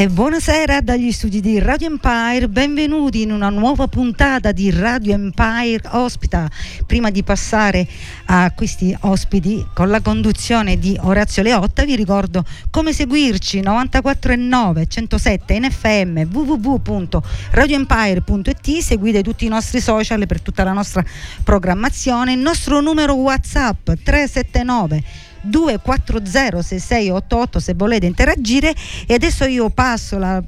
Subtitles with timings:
[0.00, 5.82] E buonasera dagli studi di Radio Empire, benvenuti in una nuova puntata di Radio Empire
[5.90, 6.48] Ospita.
[6.86, 7.86] Prima di passare
[8.24, 15.52] a questi ospiti con la conduzione di Orazio Leotta, vi ricordo come seguirci 94.9 107
[15.52, 21.04] in FM www.radioempire.it, seguite tutti i nostri social per tutta la nostra
[21.44, 28.74] programmazione, il nostro numero WhatsApp 379 240 6688 se volete interagire
[29.06, 30.42] e adesso io passo la,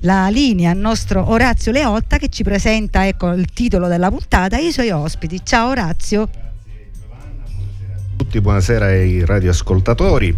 [0.00, 4.66] la linea al nostro Orazio Leotta che ci presenta ecco, il titolo della puntata e
[4.66, 5.40] i suoi ospiti.
[5.44, 6.28] Ciao Orazio.
[8.16, 10.36] Tutti, buonasera ai radioascoltatori.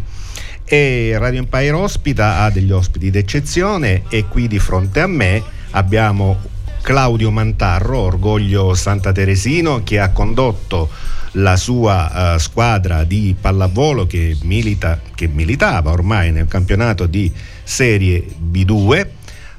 [0.67, 5.43] E Radio Empire ospita ha degli ospiti d'eccezione e qui di fronte a me
[5.73, 6.39] abbiamo
[6.81, 10.91] Claudio Mantarro, Orgoglio Santa Teresino, che ha condotto
[11.37, 18.25] la sua uh, squadra di pallavolo che, milita, che militava ormai nel campionato di Serie
[18.51, 19.07] B2,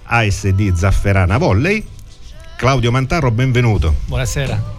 [0.04, 1.86] ASD Zafferana Volley.
[2.58, 3.96] Claudio Mantarro, benvenuto.
[4.06, 4.74] Buonasera.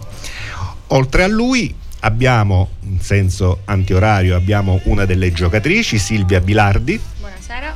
[0.87, 6.99] Oltre a lui abbiamo, in senso antiorario, abbiamo una delle giocatrici, Silvia Bilardi.
[7.19, 7.75] Buonasera.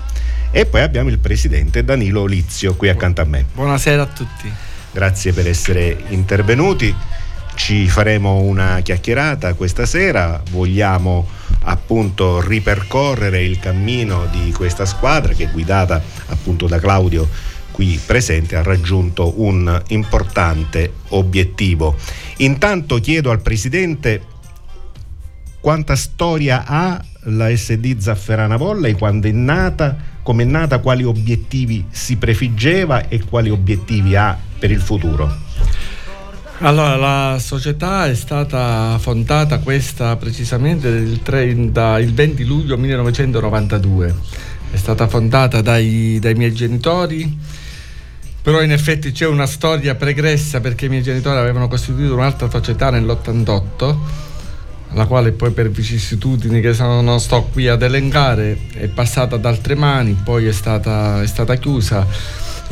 [0.50, 3.46] E poi abbiamo il presidente Danilo Lizio qui accanto a me.
[3.54, 4.52] Buonasera a tutti.
[4.92, 6.94] Grazie per essere intervenuti
[7.56, 11.28] ci faremo una chiacchierata questa sera, vogliamo
[11.64, 17.30] appunto ripercorrere il cammino di questa squadra che guidata appunto da Claudio
[17.72, 21.96] qui presente ha raggiunto un importante obiettivo.
[22.38, 24.22] Intanto chiedo al Presidente
[25.60, 31.86] quanta storia ha la SD Zafferana Volley, quando è nata, come è nata, quali obiettivi
[31.92, 35.50] si prefiggeva e quali obiettivi ha per il futuro.
[36.64, 44.16] Allora, la società è stata fondata questa precisamente il, 30, il 20 luglio 1992.
[44.70, 47.36] È stata fondata dai, dai miei genitori,
[48.44, 52.92] però in effetti c'è una storia pregressa perché i miei genitori avevano costituito un'altra società
[52.92, 53.96] nell'88
[54.94, 59.74] la quale poi per vicissitudini che non sto qui ad elencare è passata ad altre
[59.74, 62.06] mani, poi è stata, è stata chiusa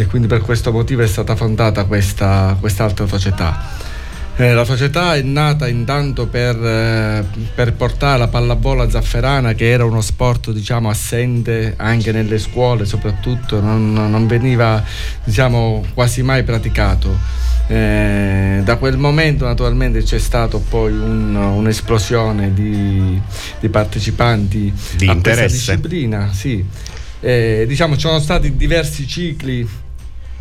[0.02, 3.88] e quindi per questo motivo è stata fondata questa, quest'altra società.
[4.38, 9.84] Eh, la società è nata intanto per, eh, per, portare la pallavolo zafferana, che era
[9.84, 14.82] uno sport diciamo, assente anche nelle scuole, soprattutto non, non veniva
[15.26, 17.18] diciamo, quasi mai praticato.
[17.68, 23.20] Eh, da quel momento naturalmente c'è stata poi un, un'esplosione di,
[23.60, 25.48] di, partecipanti di a interesse.
[25.48, 26.31] questa disciplina.
[26.31, 26.66] Sì.
[27.20, 29.68] Eh, diciamo, ci sono stati diversi cicli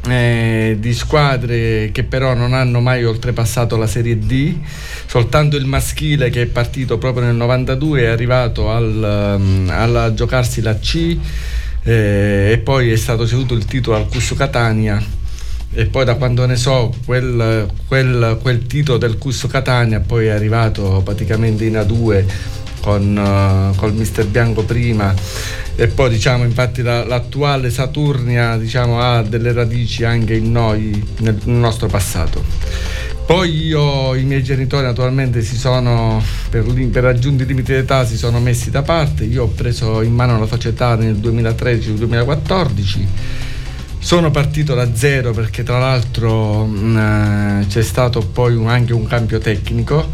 [0.07, 4.57] eh, di squadre che però non hanno mai oltrepassato la Serie D,
[5.07, 10.61] soltanto il maschile che è partito proprio nel 92 è arrivato al, um, a giocarsi
[10.61, 11.17] la C
[11.83, 15.17] eh, e poi è stato ceduto il titolo al Cussu Catania.
[15.71, 20.31] E poi da quando ne so quel, quel, quel titolo del Cussu Catania poi è
[20.31, 22.25] arrivato praticamente in A2
[22.89, 25.15] con uh, col mister Bianco prima
[25.77, 31.39] e poi diciamo infatti la, l'attuale Saturnia diciamo, ha delle radici anche in noi nel,
[31.45, 32.43] nel nostro passato
[33.27, 38.41] poi io, i miei genitori naturalmente si sono, per, per raggiunti limiti d'età, si sono
[38.41, 39.25] messi da parte.
[39.25, 43.07] Io ho preso in mano la società nel 2013-2014.
[43.99, 49.07] Sono partito da zero perché tra l'altro mh, eh, c'è stato poi un, anche un
[49.07, 50.09] cambio tecnico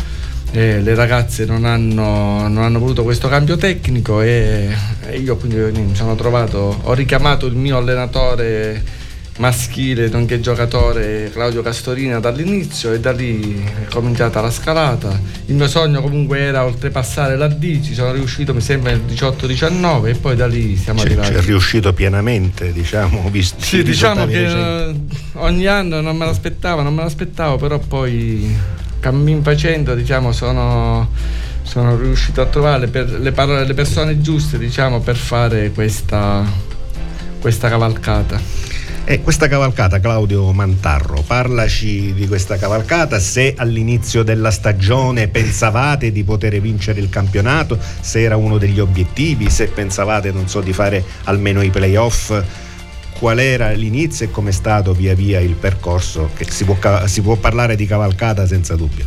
[0.55, 4.69] eh, le ragazze non hanno, non hanno, voluto questo cambio tecnico e,
[5.05, 9.03] e, io quindi mi sono trovato, ho richiamato il mio allenatore
[9.39, 15.21] maschile nonché giocatore Claudio Castorina dall'inizio e da lì è cominciata la scalata.
[15.47, 20.07] Il mio sogno comunque era oltrepassare la D, ci sono riuscito mi sembra nel 18-19
[20.07, 21.33] e poi da lì siamo c'è, arrivati.
[21.33, 25.17] C'è riuscito pienamente, diciamo, visto Sì, diciamo che recenti.
[25.33, 28.74] ogni anno non me l'aspettavo, non me l'aspettavo, però poi
[29.05, 31.11] cammin facendo diciamo sono
[31.61, 36.45] sono riuscito a trovare le, parole, le persone giuste diciamo, per fare questa,
[37.41, 38.39] questa cavalcata.
[39.07, 46.23] E questa cavalcata, Claudio Mantarro, parlaci di questa cavalcata, se all'inizio della stagione pensavate di
[46.23, 51.05] poter vincere il campionato, se era uno degli obiettivi, se pensavate, non so, di fare
[51.25, 52.33] almeno i playoff,
[53.19, 56.77] qual era l'inizio e com'è stato via via il percorso, che si può,
[57.07, 59.05] si può parlare di cavalcata senza dubbio.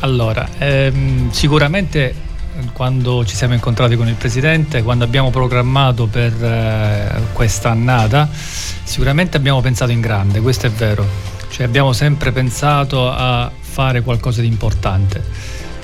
[0.00, 2.26] Allora, ehm, sicuramente
[2.72, 9.36] quando ci siamo incontrati con il Presidente, quando abbiamo programmato per eh, questa annata, sicuramente
[9.36, 11.06] abbiamo pensato in grande, questo è vero.
[11.50, 15.22] Cioè abbiamo sempre pensato a fare qualcosa di importante.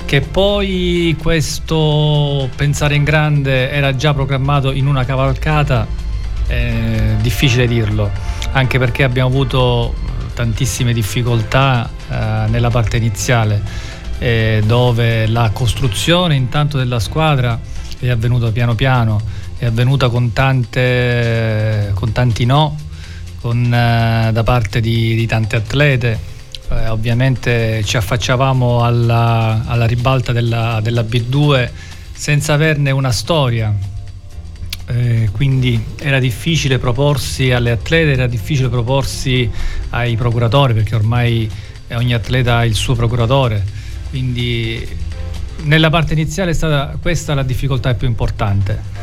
[0.05, 5.87] Che poi questo pensare in grande era già programmato in una cavalcata,
[6.47, 8.09] è difficile dirlo,
[8.51, 9.93] anche perché abbiamo avuto
[10.33, 13.61] tantissime difficoltà eh, nella parte iniziale
[14.19, 17.59] eh, dove la costruzione intanto della squadra
[17.99, 19.21] è avvenuta piano piano,
[19.57, 22.77] è avvenuta con, tante, con tanti no,
[23.41, 26.33] con, eh, da parte di, di tante atlete.
[26.69, 31.69] Eh, ovviamente ci affacciavamo alla, alla ribalta della, della, B2
[32.11, 33.73] senza averne una storia,
[34.87, 39.49] eh, quindi era difficile proporsi alle atlete, era difficile proporsi
[39.89, 41.49] ai procuratori perché ormai
[41.93, 44.87] ogni atleta ha il suo procuratore quindi
[45.63, 48.93] nella parte iniziale è stata questa la difficoltà più importante.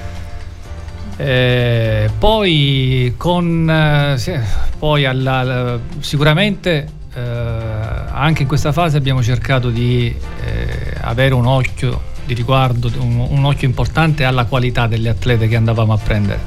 [1.16, 4.32] Eh, poi con eh, sì,
[4.78, 12.00] poi alla, sicuramente eh, anche in questa fase abbiamo cercato di eh, avere un occhio
[12.24, 16.40] di riguardo, un, un, occhio importante alla qualità delle atlete che andavamo a prendere.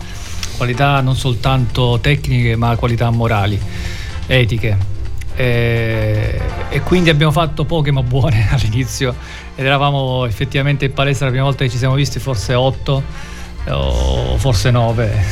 [0.57, 3.59] Qualità non soltanto tecniche ma qualità morali,
[4.27, 4.93] etiche.
[5.35, 6.39] E,
[6.69, 9.13] e, quindi abbiamo fatto poche ma buone all'inizio.
[9.55, 13.03] Ed eravamo effettivamente in palestra la prima volta che ci siamo visti forse 8
[13.67, 15.25] o forse 9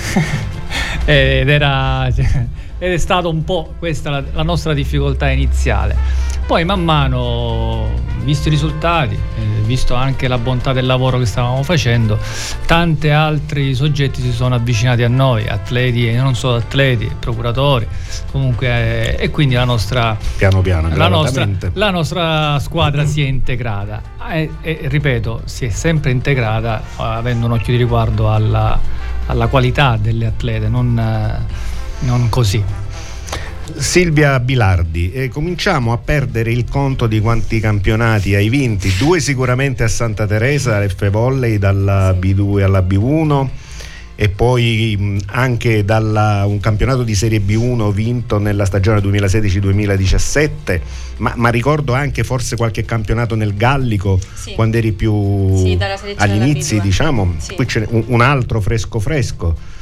[1.06, 2.08] ed era
[2.84, 5.96] ed è stata un po' questa la, la nostra difficoltà iniziale
[6.46, 7.90] poi man mano
[8.24, 12.18] visto i risultati eh, visto anche la bontà del lavoro che stavamo facendo,
[12.66, 17.88] tanti altri soggetti si sono avvicinati a noi, atleti e non solo atleti, procuratori,
[18.32, 23.26] comunque eh, e quindi la nostra, piano piano, la nostra, la nostra squadra si è
[23.26, 24.02] integrata
[24.32, 28.80] e, e, ripeto, si è sempre integrata avendo un occhio di riguardo alla,
[29.28, 32.83] alla qualità delle atlete, non, eh, non così.
[33.76, 39.84] Silvia Bilardi, eh, cominciamo a perdere il conto di quanti campionati hai vinti, due sicuramente
[39.84, 43.48] a Santa Teresa, F Volley dalla B2 alla B1
[44.16, 50.82] e poi mh, anche dalla, un campionato di Serie B1 vinto nella stagione 2016-2017,
[51.18, 54.54] ma, ma ricordo anche forse qualche campionato nel Gallico sì.
[54.54, 55.78] quando eri più sì,
[56.16, 57.56] agli inizi, diciamo, sì.
[57.56, 59.73] qui c'è un, un altro fresco fresco.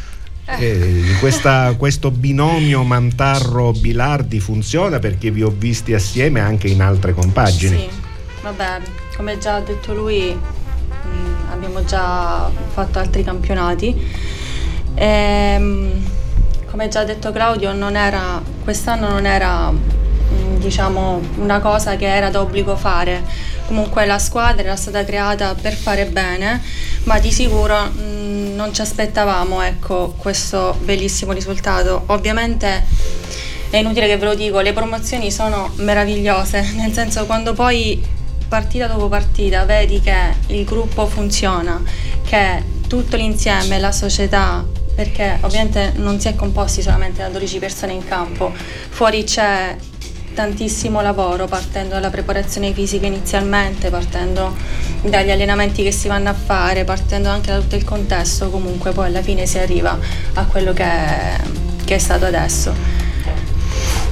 [0.58, 7.78] Eh, questa, questo binomio Mantarro-Bilardi funziona perché vi ho visti assieme anche in altre compagini.
[7.78, 7.90] Sì,
[8.42, 8.82] vabbè,
[9.16, 13.96] come già ha detto lui, mh, mm, abbiamo già fatto altri campionati.
[14.94, 16.04] E, ehm,
[16.70, 19.72] come già ha detto Claudio, non era, quest'anno non era
[20.62, 23.24] diciamo, una cosa che era d'obbligo fare.
[23.68, 26.62] Comunque la squadra era stata creata per fare bene,
[27.04, 32.04] ma di sicuro mm, non ci aspettavamo ecco, questo bellissimo risultato.
[32.08, 32.86] Ovviamente
[33.70, 38.88] è inutile che ve lo dico, le promozioni sono meravigliose, nel senso quando poi partita
[38.88, 41.82] dopo partita vedi che il gruppo funziona,
[42.28, 47.94] che tutto l'insieme, la società, perché ovviamente non si è composti solamente da 12 persone
[47.94, 48.52] in campo,
[48.90, 49.76] fuori c'è
[50.34, 54.56] tantissimo lavoro partendo dalla preparazione fisica inizialmente, partendo
[55.02, 59.08] dagli allenamenti che si vanno a fare, partendo anche da tutto il contesto, comunque poi
[59.08, 59.98] alla fine si arriva
[60.34, 61.40] a quello che è,
[61.86, 62.74] che è stato adesso.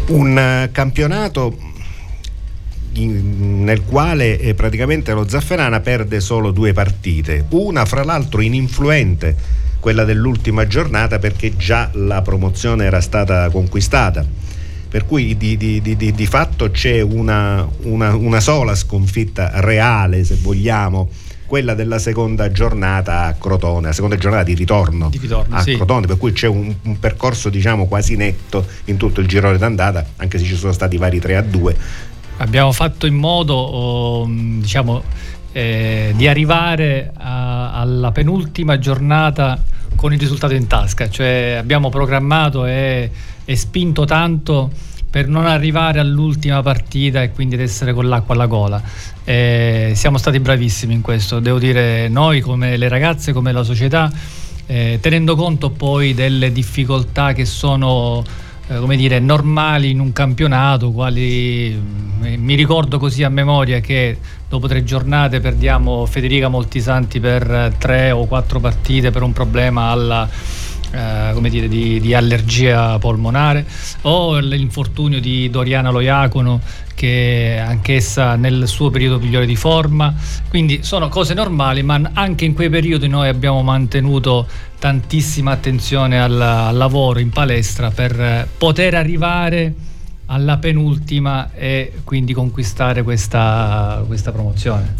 [0.07, 1.67] Un eh, campionato
[2.91, 9.35] nel quale eh, praticamente lo Zafferana perde solo due partite, una fra l'altro ininfluente,
[9.79, 14.48] quella dell'ultima giornata perché già la promozione era stata conquistata
[14.89, 20.35] per cui di, di, di, di fatto c'è una, una, una, sola sconfitta reale, se
[20.41, 21.09] vogliamo,
[21.45, 25.75] quella della seconda giornata a Crotone, la seconda giornata di ritorno, Di ritorno, a sì.
[25.75, 30.03] Crotone, per cui c'è un, un percorso diciamo quasi netto in tutto il girone d'andata,
[30.17, 31.75] anche se ci sono stati vari 3 a 2.
[32.37, 35.03] Abbiamo fatto in modo, oh, diciamo,
[35.51, 39.61] eh, di arrivare a- alla penultima giornata
[39.99, 43.11] con il risultato in tasca, cioè abbiamo programmato e,
[43.43, 44.71] e spinto tanto
[45.09, 48.81] per non arrivare all'ultima partita e quindi ad essere con l'acqua alla gola.
[49.25, 54.09] Eh, siamo stati bravissimi in questo, devo dire noi come le ragazze, come la società,
[54.67, 58.23] eh, tenendo conto poi delle difficoltà che sono
[58.77, 61.73] come dire, normali in un campionato, quali
[62.21, 67.73] eh, mi ricordo così a memoria che dopo tre giornate perdiamo Federica Moltisanti per eh,
[67.77, 70.29] tre o quattro partite per un problema alla,
[70.91, 73.65] eh, come dire, di, di allergia polmonare
[74.01, 76.59] o l'infortunio di Doriana Loiacono
[76.95, 80.13] che anch'essa nel suo periodo migliore di forma
[80.49, 84.47] quindi sono cose normali ma anche in quei periodi noi abbiamo mantenuto
[84.79, 89.73] tantissima attenzione al, al lavoro in palestra per poter arrivare
[90.25, 94.95] alla penultima e quindi conquistare questa, questa promozione.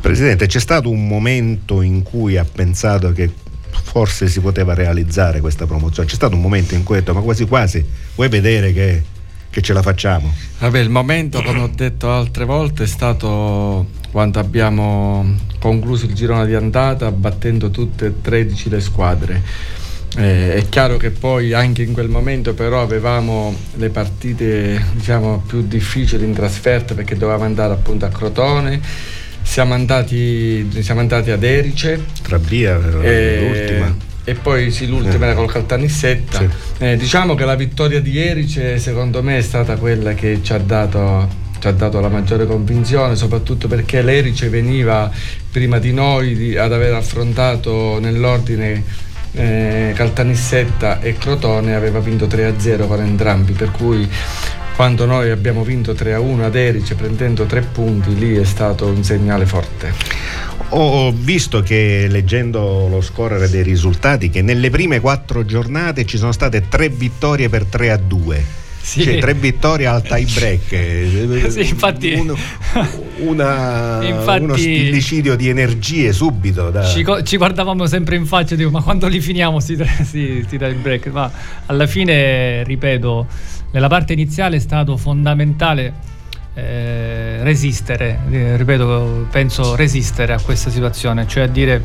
[0.00, 3.30] Presidente, c'è stato un momento in cui ha pensato che
[3.70, 6.08] forse si poteva realizzare questa promozione?
[6.08, 7.84] C'è stato un momento in cui ha detto ma quasi quasi
[8.14, 9.02] vuoi vedere che,
[9.50, 10.32] che ce la facciamo?
[10.58, 15.24] Vabbè, il momento, come ho detto altre volte, è stato quando abbiamo
[15.58, 19.42] concluso il girone di andata battendo tutte e 13 le squadre.
[20.16, 25.64] Eh, è chiaro che poi anche in quel momento però avevamo le partite diciamo più
[25.64, 28.80] difficili in trasferta perché dovevamo andare appunto a Crotone,
[29.50, 33.96] siamo andati, siamo andati ad Erice Tra via e, l'ultima.
[34.22, 35.30] e poi sì, l'ultima Eh.
[35.30, 36.38] era col Caltanissetta.
[36.38, 36.48] Sì.
[36.78, 40.58] Eh, diciamo che la vittoria di Erice secondo me è stata quella che ci ha
[40.58, 41.28] dato,
[41.58, 45.10] ci ha dato la maggiore convinzione, soprattutto perché l'Erice veniva
[45.50, 48.84] prima di noi di- ad aver affrontato nell'ordine
[49.32, 54.08] eh, Caltanissetta e Crotone aveva vinto 3-0 con entrambi, per cui
[54.80, 59.44] quando noi abbiamo vinto 3-1 ad Erice prendendo tre punti lì è stato un segnale
[59.44, 59.92] forte.
[60.70, 66.32] Ho visto che leggendo lo scorrere dei risultati che nelle prime quattro giornate ci sono
[66.32, 68.44] state tre vittorie per 3 a 2.
[68.80, 69.02] Sì.
[69.02, 71.48] Cioè tre vittorie al tie break.
[71.52, 72.34] Sì, infatti- Un-
[73.18, 76.70] una- Infatti- uno stillicidio di energie subito.
[76.70, 76.86] Da...
[76.86, 80.54] Ci, ci guardavamo sempre in faccia e dico ma quando li finiamo si, si, si
[80.54, 81.08] il break?
[81.08, 81.30] Ma
[81.66, 83.26] alla fine, ripeto,
[83.72, 85.92] nella parte iniziale è stato fondamentale
[86.54, 91.82] eh, resistere, eh, ripeto, penso resistere a questa situazione, cioè dire,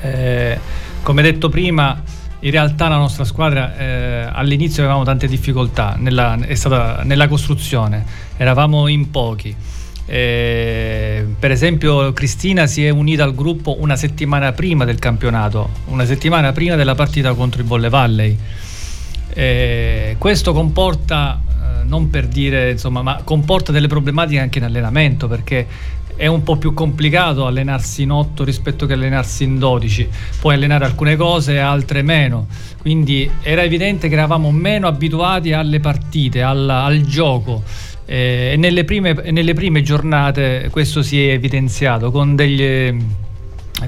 [0.00, 0.58] eh,
[1.02, 2.02] come detto prima,
[2.40, 8.04] in realtà la nostra squadra eh, all'inizio avevamo tante difficoltà nella, stata nella costruzione,
[8.36, 9.54] eravamo in pochi.
[10.06, 16.04] Eh, per esempio Cristina si è unita al gruppo una settimana prima del campionato, una
[16.04, 18.38] settimana prima della partita contro il Bolle Valley.
[19.32, 25.28] Eh, questo comporta, eh, non per dire, insomma, ma comporta delle problematiche anche in allenamento
[25.28, 25.66] perché
[26.16, 30.08] è un po' più complicato allenarsi in 8 rispetto che allenarsi in 12.
[30.40, 32.46] Puoi allenare alcune cose e altre meno.
[32.80, 37.62] Quindi era evidente che eravamo meno abituati alle partite, alla- al gioco.
[38.06, 42.94] Eh, e nelle prime, nelle prime giornate questo si è evidenziato con degli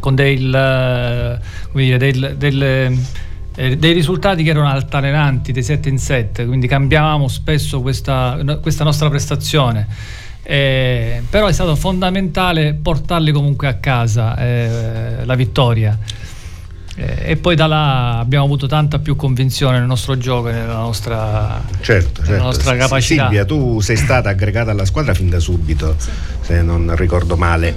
[0.01, 1.39] con del, eh,
[1.71, 2.99] come dire, del- del,
[3.57, 8.85] eh, dei risultati che erano altalenanti, dei 7 in 7, quindi cambiavamo spesso questa, questa
[8.85, 9.87] nostra prestazione.
[10.43, 15.99] Eh, però è stato fondamentale portarli comunque a casa eh, la vittoria.
[16.99, 20.77] Eh, e poi da là abbiamo avuto tanta più convinzione nel nostro gioco e nella
[20.77, 22.45] nostra, Certo, nella certo.
[22.45, 23.23] nostra capacità.
[23.25, 25.97] Silvia, tu sei stata aggregata alla squadra fin da subito,
[26.41, 27.75] se non ricordo male.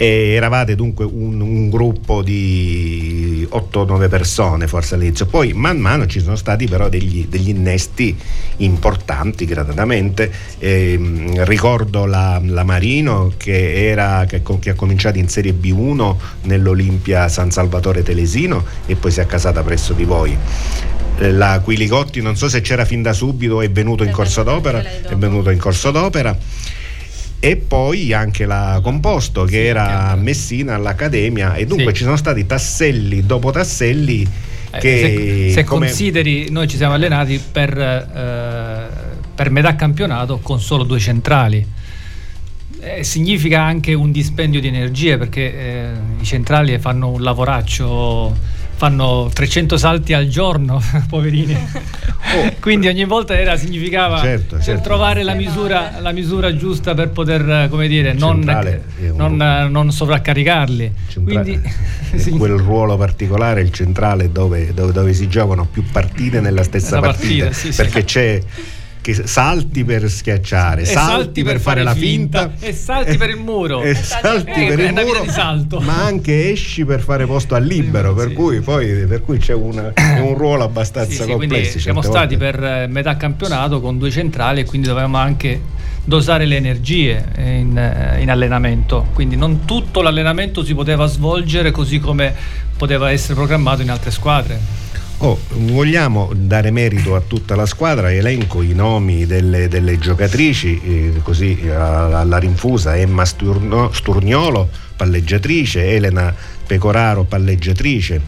[0.00, 6.20] E eravate dunque un, un gruppo di 8-9 persone forse all'inizio, poi man mano ci
[6.20, 8.16] sono stati però degli, degli innesti
[8.58, 10.30] importanti gradatamente.
[10.60, 17.26] Ehm, ricordo la, la Marino che, era, che, che ha cominciato in Serie B1 nell'Olimpia
[17.28, 20.36] San Salvatore Telesino e poi si è accasata presso di voi.
[21.18, 25.02] Eh, la Quiligotti non so se c'era fin da subito è venuto in corso d'opera
[25.02, 26.38] è venuto in corso d'opera
[27.40, 31.98] e poi anche la Composto che era a Messina all'Accademia e dunque Sì.
[31.98, 34.26] ci sono stati tasselli dopo tasselli
[34.70, 38.86] Eh, che se, se come- consideri, noi ci siamo allenati per, eh,
[39.34, 41.64] per metà campionato con solo due centrali.
[42.80, 45.90] Eh, significa anche un dispendio di energie perché eh,
[46.20, 48.36] i centrali fanno un lavoraccio
[48.78, 50.80] fanno 300 salti al giorno,
[51.10, 51.52] poverini.
[51.52, 52.52] Oh.
[52.60, 54.82] Quindi ogni volta era, significava certo, certo.
[54.82, 58.38] trovare la misura, la misura, giusta per poter, come dire, non,
[59.16, 60.92] non, non, sovraccaricarli.
[61.24, 61.60] Quindi,
[62.14, 62.30] sì.
[62.30, 67.46] quel ruolo particolare, il centrale, dove, dove, dove, si giocano più partite nella stessa partita,
[67.46, 68.40] partita sì, perché c'è
[69.12, 73.16] che salti per schiacciare, salti, salti, per, per fare, fare, la finta, finta, e salti
[73.16, 77.54] per il muro, e salti eh, per il muro, ma anche esci per fare posto
[77.54, 78.34] al libero, per, sì.
[78.34, 81.78] cui, poi, per cui c'è una, un ruolo abbastanza sì, complesso.
[81.78, 85.58] siamo stati per eh, metà campionato con due centrali e quindi dovevamo anche
[86.04, 91.98] dosare le energie in, eh, in, allenamento, quindi non tutto l'allenamento si poteva svolgere così
[91.98, 92.34] come
[92.76, 94.86] poteva essere programmato in altre squadre.
[95.20, 101.20] Oh, vogliamo dare merito a tutta la squadra, elenco i nomi delle, delle giocatrici, eh,
[101.24, 106.32] così alla rinfusa Emma Sturno, Sturniolo, palleggiatrice, Elena
[106.64, 108.20] Pecoraro, palleggiatrice,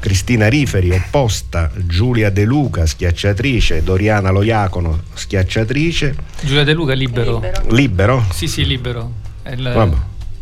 [0.00, 6.14] Cristina Riferi, opposta, Giulia De Luca, schiacciatrice, Doriana Loiacono, schiacciatrice.
[6.40, 7.34] Giulia De Luca libero.
[7.34, 7.74] Libero?
[7.74, 8.24] libero?
[8.32, 9.12] Sì, sì, libero.
[9.50, 9.70] Il...
[9.74, 9.96] Vabbè,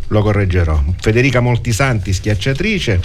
[0.06, 0.80] lo correggerò.
[1.00, 3.00] Federica Moltisanti, schiacciatrice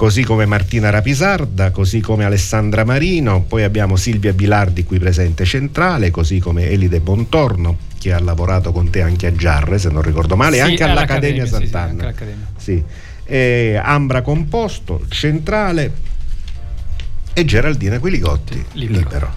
[0.00, 6.10] così come Martina Rapisarda, così come Alessandra Marino, poi abbiamo Silvia Bilardi qui presente centrale,
[6.10, 10.36] così come Elide Bontorno che ha lavorato con te anche a Giarre, se non ricordo
[10.36, 12.14] male, sì, anche all'Accademia Sant'Anna.
[12.56, 12.82] Sì,
[13.26, 13.76] sì.
[13.76, 15.92] Ambra Composto, centrale
[17.34, 18.98] e Geraldina Quiligotti, libero.
[18.98, 19.32] libero.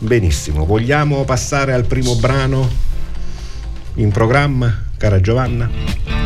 [0.00, 2.68] Benissimo, vogliamo passare al primo brano
[3.94, 6.17] in programma, cara Giovanna?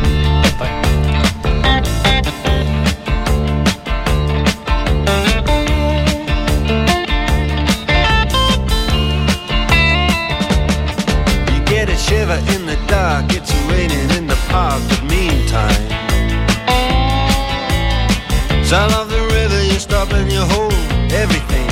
[18.73, 20.73] Sound of the river, you stop and you hold
[21.11, 21.69] everything.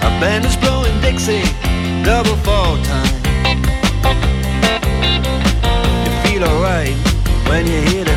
[0.00, 1.44] A band is blowing Dixie,
[2.02, 3.22] double fall time.
[6.04, 6.96] You feel alright
[7.46, 8.11] when you hear the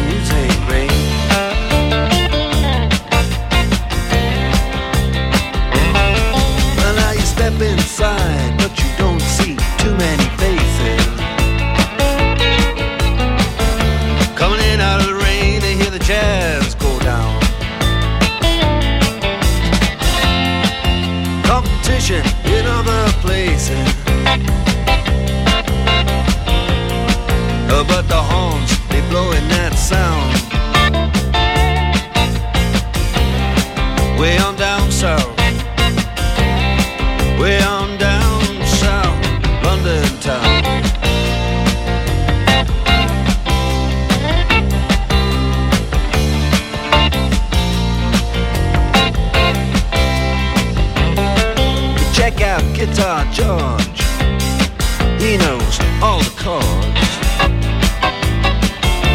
[55.26, 57.10] He knows all the chords.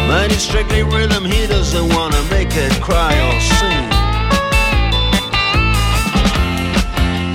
[0.09, 3.85] But it's strictly rhythm, he doesn't wanna make it cry or sing.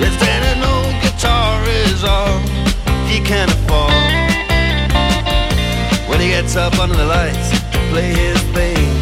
[0.06, 2.38] If then an old guitar is all
[3.08, 3.92] he can afford,
[6.10, 7.48] when he gets up under the lights
[7.90, 8.95] play his thing.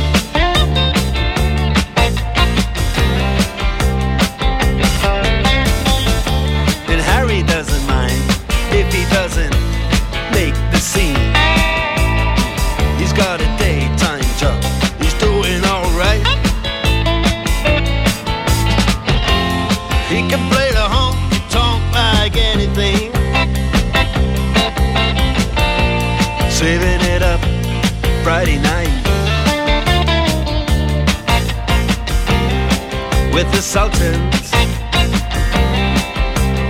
[33.35, 34.53] With the Sultans,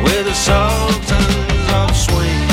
[0.02, 1.42] with the Sultans.
[1.74, 2.48] Of swing.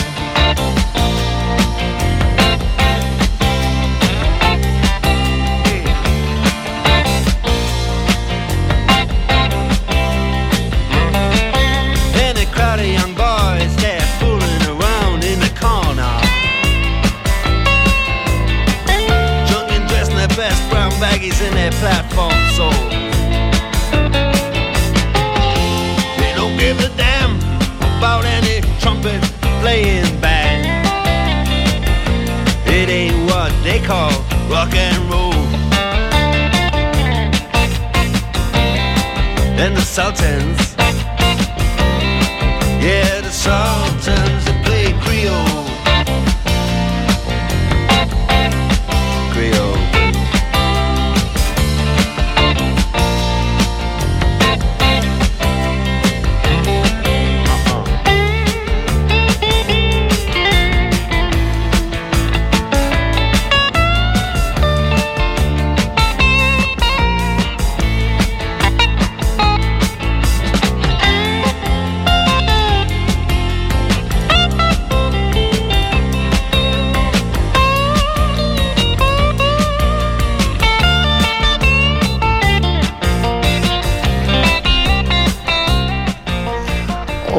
[12.14, 16.20] Then a crowd of young boys there foolin' around in the corner.
[19.48, 22.31] Drunk and dress in their best brown baggies in their platform
[28.02, 29.22] about any trumpet
[29.62, 30.66] playing band.
[32.66, 34.10] It ain't what they call
[34.50, 35.32] rock and roll.
[39.64, 40.76] And the Sultans,
[42.84, 43.81] yeah, the Sultans,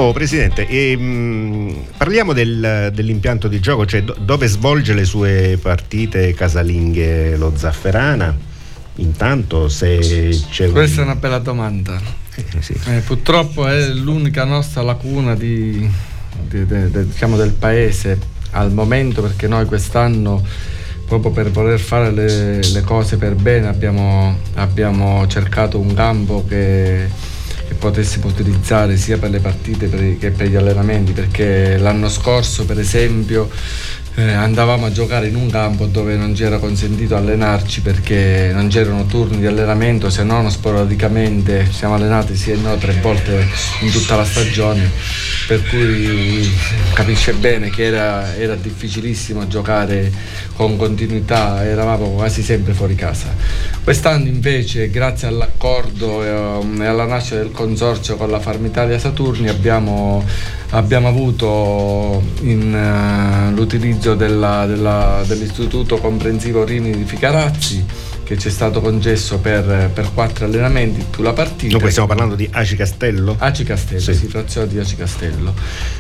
[0.03, 6.35] Oh Presidente, ehm, parliamo del, dell'impianto di gioco, cioè do, dove svolge le sue partite
[6.35, 8.37] casalinghe lo Zafferana?
[8.97, 10.73] Intanto se c'è...
[10.73, 11.07] Questa un...
[11.07, 12.01] è una bella domanda.
[12.35, 12.75] Eh, sì.
[12.89, 15.89] eh, purtroppo è l'unica nostra lacuna di,
[16.49, 18.19] di, di, diciamo del paese
[18.51, 20.45] al momento perché noi quest'anno
[21.07, 27.31] proprio per voler fare le, le cose per bene abbiamo, abbiamo cercato un campo che
[27.73, 32.79] che potessimo utilizzare sia per le partite che per gli allenamenti perché l'anno scorso per
[32.79, 33.49] esempio
[34.15, 38.69] eh, andavamo a giocare in un campo dove non ci era consentito allenarci perché non
[38.69, 43.47] c'erano turni di allenamento se non sporadicamente siamo allenati sì e no tre volte
[43.81, 44.91] in tutta la stagione.
[45.47, 46.49] Per cui
[46.93, 50.13] capisce bene che era, era difficilissimo giocare
[50.55, 53.35] con continuità eravamo quasi sempre fuori casa.
[53.83, 60.25] Quest'anno invece grazie all'accordo e alla nascita del consorzio con la Farm Italia Saturni abbiamo
[60.73, 67.85] abbiamo avuto in, uh, l'utilizzo della, della, dell'istituto comprensivo Rimini di Ficarazzi
[68.33, 71.73] che ci è stato concesso per, per quattro allenamenti più la partita.
[71.73, 73.37] Dunque stiamo parlando di Aci Castello?
[73.39, 75.55] Aci Castello, sì, frazione di Aci Castello.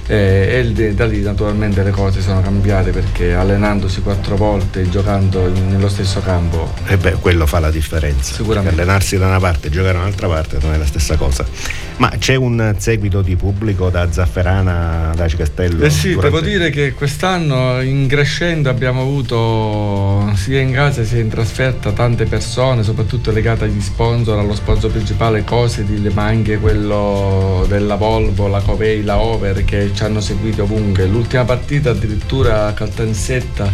[0.07, 5.47] Eh, e da lì naturalmente le cose sono cambiate perché allenandosi quattro volte e giocando
[5.47, 6.73] in, nello stesso campo.
[6.87, 8.35] E eh beh, quello fa la differenza.
[8.35, 8.81] Sicuramente.
[8.81, 11.45] Allenarsi da una parte e giocare da un'altra parte non è la stessa cosa.
[11.99, 15.85] Ma c'è un seguito di pubblico da Zafferana ad Aci Castello?
[15.85, 21.29] Eh sì, devo dire che quest'anno in crescendo abbiamo avuto sia in casa sia in
[21.29, 27.65] trasferta tante tante persone, soprattutto legate agli sponsor, allo sponsor principale Cosedil, ma anche quello
[27.69, 31.07] della Volvo, la Covey, la Over che ci hanno seguito ovunque.
[31.07, 33.71] L'ultima partita addirittura a Caltanissetta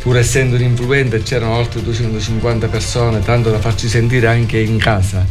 [0.00, 5.24] pur essendo un influente c'erano oltre 250 persone, tanto da farci sentire anche in casa.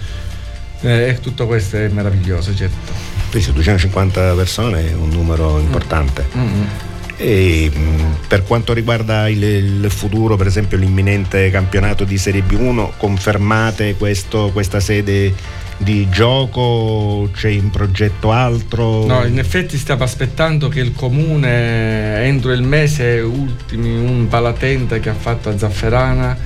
[0.81, 2.91] Eh, e tutto questo è meraviglioso, certo.
[3.29, 6.27] Quindi 250 persone è un numero importante.
[6.35, 6.90] Mm-hmm.
[7.17, 7.71] E
[8.27, 14.49] per quanto riguarda il, il, futuro, per esempio l'imminente campionato di Serie B1, confermate questo,
[14.51, 15.33] questa sede
[15.77, 17.29] di gioco?
[17.33, 19.05] C'è in progetto altro?
[19.05, 25.09] No, in effetti stiamo aspettando che il comune entro il mese ultimi un palatente che
[25.09, 26.37] ha fatto a Zafferana.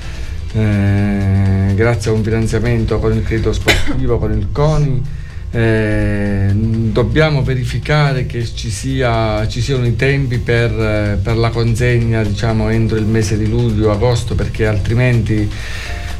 [0.54, 5.04] Eh, grazie a un finanziamento con il credito sportivo, con il CONI
[5.51, 12.69] eh, dobbiamo verificare che ci, sia, ci, siano i tempi per, per la consegna diciamo,
[12.69, 15.49] entro il mese di luglio agosto perché altrimenti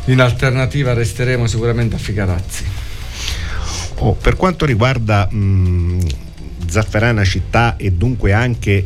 [0.06, 2.64] in alternativa resteremo sicuramente a Figarazzi
[3.96, 6.00] oh, per quanto riguarda mh,
[6.68, 8.86] Zafferana città e dunque anche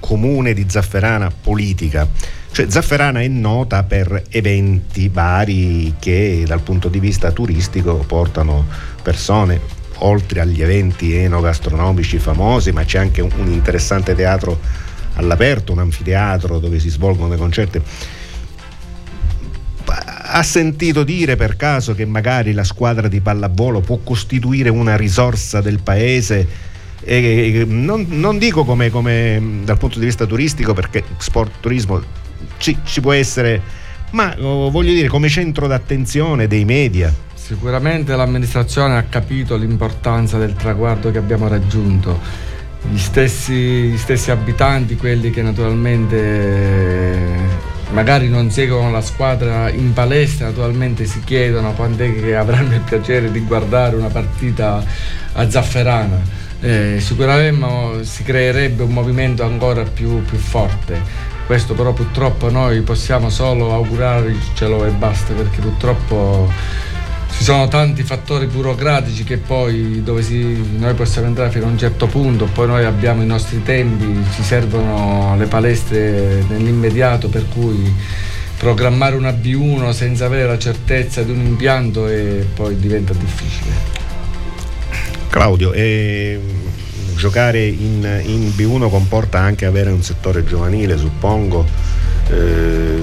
[0.00, 2.08] comune di Zafferana politica
[2.56, 8.64] cioè Zafferana è nota per eventi vari che dal punto di vista turistico portano
[9.02, 9.60] persone
[9.98, 14.58] oltre agli eventi enogastronomici famosi, ma c'è anche un, interessante teatro
[15.16, 17.78] all'aperto, un anfiteatro dove si svolgono dei concerti.
[19.84, 25.60] Ha sentito dire per caso che magari la squadra di pallavolo può costituire una risorsa
[25.60, 26.48] del paese?
[27.02, 28.88] E non, non dico come,
[29.62, 32.24] dal punto di vista turistico, perché sport turismo
[32.58, 33.60] ci, ci può essere,
[34.10, 37.12] ma oh, voglio dire come centro d'attenzione dei media.
[37.34, 42.18] Sicuramente l'amministrazione ha capito l'importanza del traguardo che abbiamo raggiunto.
[42.90, 47.24] Gli stessi, gli stessi abitanti, quelli che naturalmente
[47.90, 52.80] magari non seguono la squadra in palestra, naturalmente si chiedono quando è che avranno il
[52.80, 54.84] piacere di guardare una partita
[55.32, 56.20] a Zafferana.
[56.60, 61.34] Eh, sicuramente si creerebbe un movimento ancora più, più forte.
[61.46, 66.50] Questo però purtroppo noi possiamo solo augurarcelo e basta perché purtroppo
[67.36, 71.78] ci sono tanti fattori burocratici che poi dove si, noi possiamo entrare fino a un
[71.78, 77.94] certo punto, poi noi abbiamo i nostri tempi, ci servono le palestre nell'immediato per cui
[78.56, 83.70] programmare una B1 senza avere la certezza di un impianto e poi diventa difficile.
[85.28, 86.40] Claudio, eh,
[87.16, 91.64] giocare in, in, B1 comporta anche avere un settore giovanile, suppongo.
[92.28, 93.02] Eh,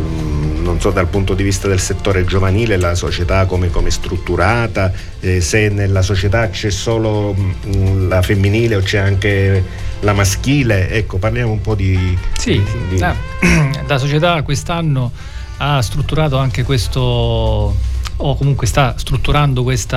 [0.63, 5.41] non so dal punto di vista del settore giovanile la società come, è strutturata, eh,
[5.41, 9.63] se nella società c'è solo mh, mm, la femminile o c'è anche
[9.99, 12.17] la maschile, ecco parliamo un po' di...
[12.37, 12.97] Sì, di...
[12.97, 13.13] La,
[13.85, 15.11] la società quest'anno
[15.57, 19.95] ha strutturato anche questo o comunque sta strutturando questo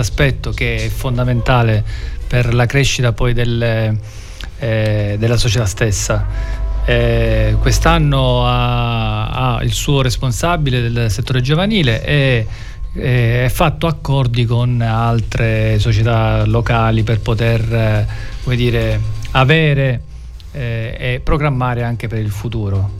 [0.00, 1.84] aspetto che è fondamentale
[2.30, 3.96] per la crescita poi del,
[4.60, 6.24] eh, della società stessa.
[6.84, 12.46] Eh, quest'anno ha, ha, il suo responsabile del settore giovanile e
[13.44, 18.06] ha fatto accordi con altre società locali per poter
[18.44, 19.00] come dire,
[19.32, 20.02] avere
[20.52, 22.90] eh, e programmare anche per il futuro.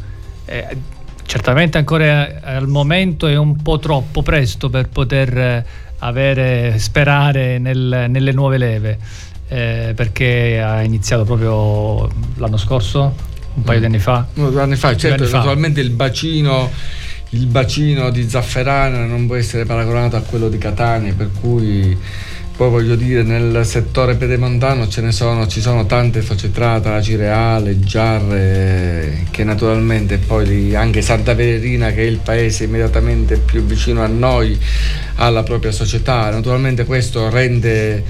[0.46, 0.76] Eh,
[1.24, 5.66] certamente ancora al momento è un po' troppo presto per poter eh,
[6.00, 8.98] avere, sperare nel, nelle nuove leve,
[9.48, 13.14] eh, perché ha iniziato proprio l'anno scorso,
[13.54, 14.26] un paio di anni fa.
[14.34, 15.38] No, due anni fa, certo, anni fa.
[15.38, 16.70] naturalmente il bacino,
[17.30, 21.96] il bacino di Zafferana non può essere paragonato a quello di Catania, per cui
[22.60, 27.80] poi voglio dire nel settore pedemontano ce ne sono, ci sono tante società tra Cireale,
[27.80, 34.08] Giarre, che naturalmente poi anche Santa Verina che è il paese immediatamente più vicino a
[34.08, 34.60] noi
[35.14, 38.04] ha la propria società, naturalmente questo rende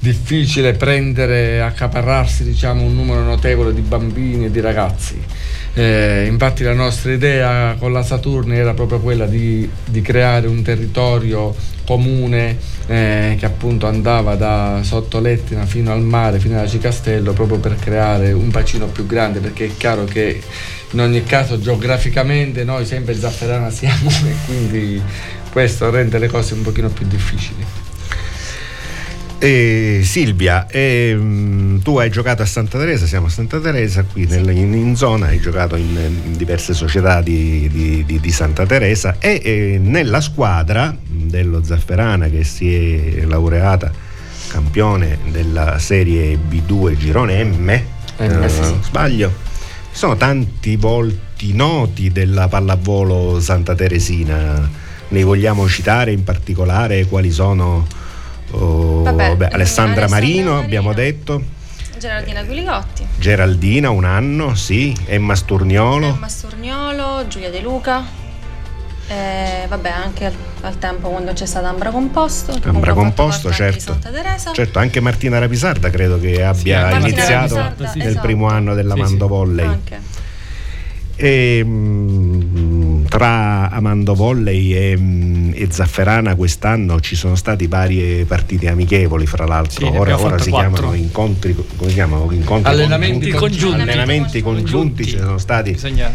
[0.00, 5.22] difficile prendere, accaparrarsi diciamo, un numero notevole di bambini e di ragazzi.
[5.74, 10.62] Eh, infatti la nostra idea con la Saturni era proprio quella di, di creare un
[10.62, 17.58] territorio comune eh, che appunto andava da Sottolettina fino al mare, fino alla Cicastello, proprio
[17.58, 20.40] per creare un bacino più grande, perché è chiaro che
[20.92, 25.00] in ogni caso geograficamente noi sempre Zafferana siamo e quindi
[25.52, 27.79] questo rende le cose un pochino più difficili.
[29.42, 34.50] E Silvia, ehm, tu hai giocato a Santa Teresa, siamo a Santa Teresa, qui nel-
[34.50, 39.16] in, in zona, hai giocato in, in diverse società di, di- di- di Santa Teresa
[39.18, 43.90] e eh, nella squadra dello Zafferana che si è laureata
[44.48, 47.80] campione della serie B2 Girone M,
[48.18, 48.74] non sì.
[48.82, 49.32] sbaglio,
[49.90, 54.68] ci sono tanti volti noti della pallavolo santa teresina,
[55.08, 57.86] ne vogliamo citare in particolare quali sono...
[58.52, 60.58] oh, Vabbè, vabbè, Alessandra Marino, Marino.
[60.58, 61.42] abbiamo detto,
[61.98, 68.02] Gerardina Guiligotti, Geraldina un anno, sì, Emma Sturniolo, Emma Sturniolo, Giulia De Luca.
[69.08, 72.56] eh, vabbè, anche al, al tempo quando c'è stata Ambra Composto.
[72.64, 73.98] Ambra Composto, certo.
[74.52, 77.98] Certo anche Martina Rapisarda credo che abbia Martina iniziato Rapisarda, sì.
[77.98, 78.26] nel esatto.
[78.26, 79.06] primo anno della Sì, sì.
[79.06, 79.66] Mando Volley.
[79.66, 80.00] Anche.
[81.16, 88.68] E, mm, tra Amando Volley e, mm, e Zafferana quest'anno ci sono stati varie partite
[88.68, 89.86] amichevoli, fra l'altro.
[89.90, 90.70] Sì, ora ora si quattro.
[90.72, 92.28] chiamano incontri, come si chiamano?
[92.32, 93.80] Incontri Allenamenti congiunti.
[93.82, 96.10] Allenamenti congiunti, ce ne sono stati Bisogna-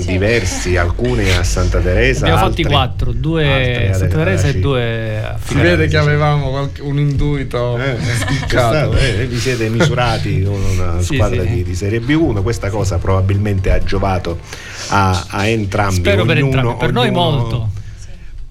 [0.00, 0.04] Sì.
[0.06, 2.26] diversi, alcuni a Santa Teresa.
[2.26, 5.88] Abbiamo fatti altri- quattro, altri due a Santa Teresa e due a Si Figurati, vede
[5.88, 8.92] che avevamo qualche- un intuito Eh, spiccato.
[8.92, 11.48] stato, eh, vi siete misurati con una Sì, squadra sì.
[11.48, 14.38] Di, di Serie B1, questa cosa probabilmente ha giovato
[14.88, 15.94] a, a entrambi.
[15.96, 17.70] Spero per ognuno- entrambi, per noi ognuno- molto.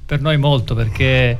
[0.09, 1.37] Per noi molto perché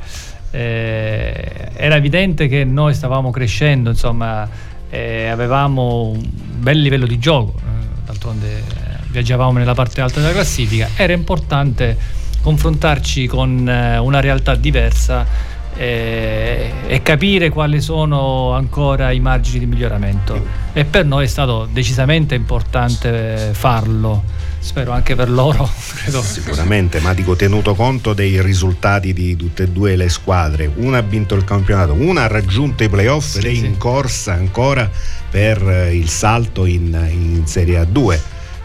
[0.51, 4.47] eh, era evidente che noi stavamo crescendo, insomma,
[4.91, 6.29] eh, avevamo un
[6.60, 8.63] bel livello di gioco, eh, d'altronde eh,
[9.08, 11.97] viaggiavamo nella parte alta della classifica, era importante
[12.43, 20.45] confrontarci con eh, una realtà diversa e capire quali sono ancora i margini di miglioramento.
[20.73, 24.23] E per noi è stato decisamente importante farlo
[24.60, 26.22] spero anche per loro credo.
[26.22, 30.69] Sicuramente, ma dico tenuto conto dei risultati di tutte e due le squadre.
[30.76, 34.34] Una ha vinto il campionato, una ha raggiunto i playoff ed è Sì, in corsa
[34.34, 34.89] ancora
[35.30, 38.19] per eh, il salto in, in Serie A2.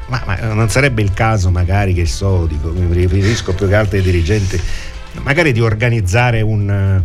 [0.06, 3.96] Ma, ma non sarebbe il caso, magari, che so, dico, mi riferisco più che altro
[3.96, 4.60] ai dirigenti,
[5.22, 7.02] magari di organizzare un, eh,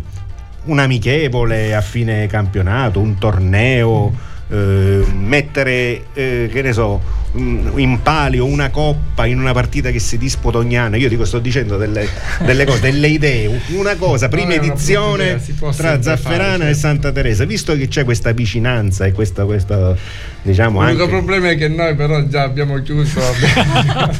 [0.64, 7.00] un amichevole a fine campionato, un torneo, eh, mettere, eh, che ne so,
[7.32, 10.96] in palio una coppa in una partita che si disputa ogni anno.
[10.96, 12.08] Io dico, sto dicendo delle,
[12.44, 16.78] delle cose, delle idee, una cosa, prima edizione idea, tra Zafferana fare, e certo.
[16.78, 19.96] Santa Teresa, visto che c'è questa vicinanza e questa, questa
[20.42, 21.14] diciamo L'unico anche...
[21.14, 24.10] problema è che noi però già abbiamo chiuso, abbiamo,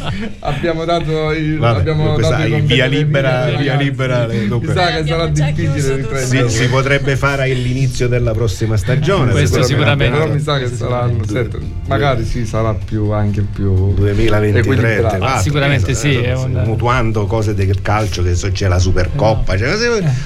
[0.40, 4.72] abbiamo dato il, Vabbè, abbiamo dato i via libera- via libera, Mi dunque.
[4.74, 6.48] sa che sarà difficile riprendere.
[6.48, 9.30] Si, si potrebbe fare all'inizio della prossima stagione.
[9.32, 10.18] Questo sicuramente.
[10.18, 15.18] Però mi sa che saranno sette- magari sì, sarà più anche più 2023 equilibrato.
[15.18, 18.78] va, Ah, sicuramente sì, eh, è un- mutuando cose del calcio che so, c'è la
[18.78, 19.68] Supercoppa c'è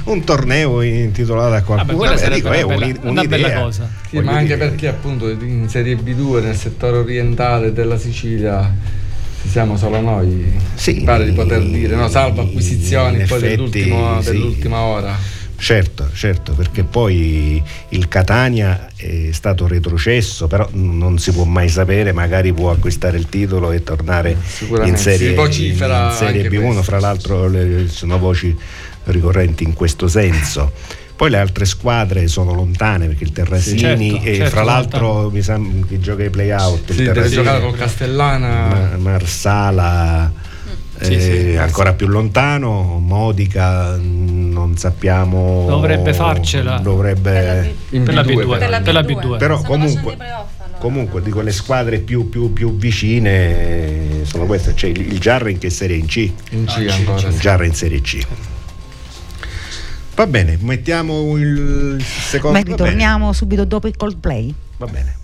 [0.04, 3.36] un torneo intitolato a Vabbè, qualcuno Vabbè, sarebbe dico, una è bella- un'i- una bella
[3.46, 3.60] un'idea.
[3.62, 3.88] cosa.
[4.08, 4.56] Sì, ma anche dire.
[4.68, 8.74] perché appunto in Serie B2 nel settore orientale della Sicilia
[9.42, 10.50] ci siamo solo noi.
[10.74, 10.94] Sì.
[10.94, 12.08] Mi pare di poter dire, no?
[12.08, 14.30] Salvo acquisizioni In poi effetti, sì.
[14.30, 15.14] dell'ultima ora.
[15.56, 22.12] Certo, certo, perché poi il Catania è stato retrocesso, però non si può mai sapere,
[22.12, 24.36] magari può acquistare il titolo e tornare
[24.84, 26.82] in Serie, vocifera in serie anche B1, questo.
[26.82, 28.54] fra l'altro le- sono voci
[29.04, 30.72] ricorrenti in questo senso.
[31.16, 35.06] Poi le altre squadre sono lontane perché il Terrasini Sì, certo, e certo, fra l'altro
[35.06, 35.30] lontano.
[35.30, 38.48] mi sa che gioca ai play-out, il Sì, deve giocare col Castellana.
[38.66, 40.32] Ma- Marsala
[41.00, 41.20] Sì, eh,
[41.52, 45.66] sì, ancora più lontano, Modica mh, non sappiamo.
[45.68, 46.78] Dovrebbe farcela.
[46.78, 47.74] Dovrebbe.
[47.90, 48.58] In per la B2, B2.
[48.58, 49.16] Per la Per la B2.
[49.34, 49.36] B2.
[49.38, 50.16] Però comunque- i.
[50.78, 54.74] Comunque, di quelle squadre più, più- più vicine eh, sono queste.
[54.74, 55.96] C'è il, il Giarra in che serie?
[55.96, 56.30] In C?
[56.50, 57.28] In C Ah, C, ancora.
[57.28, 57.40] Il sì.
[57.40, 58.18] Giarra in serie C.
[60.14, 62.56] Va bene, mettiamo il secondo.
[62.56, 62.70] Bene.
[62.70, 64.54] ritorniamo subito dopo il Coldplay.
[64.76, 65.23] Va bene.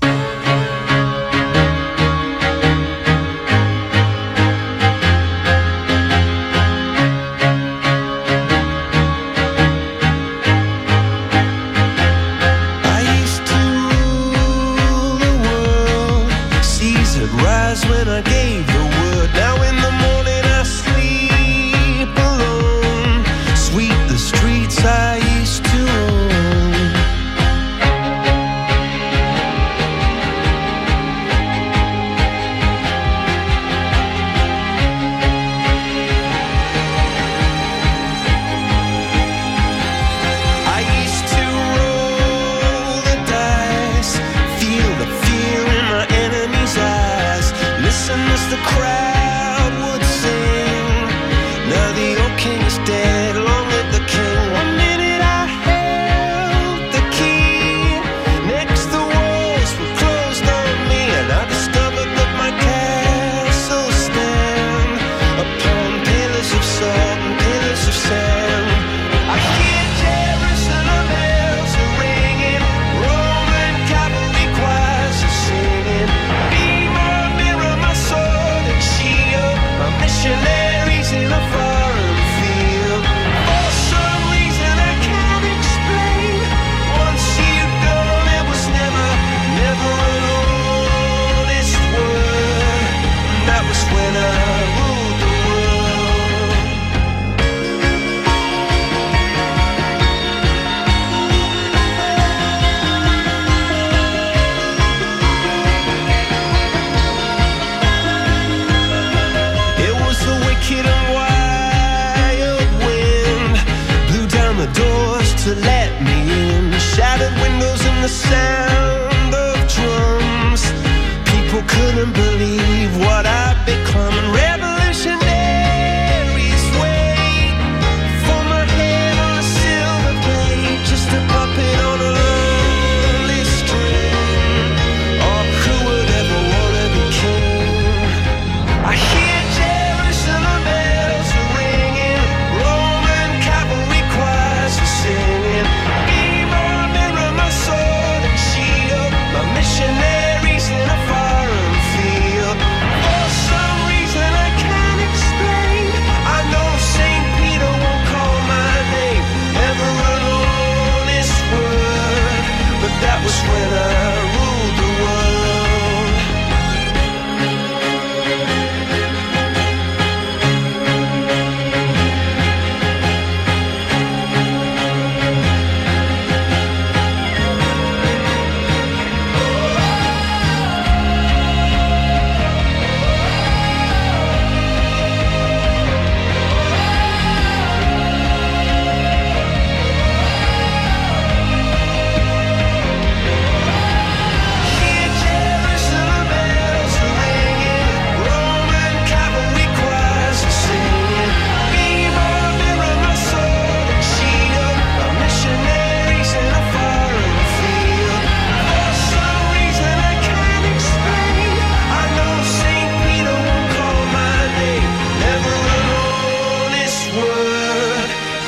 [122.00, 122.59] Couldn't believe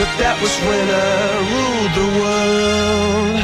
[0.03, 3.43] but that was when I ruled the world.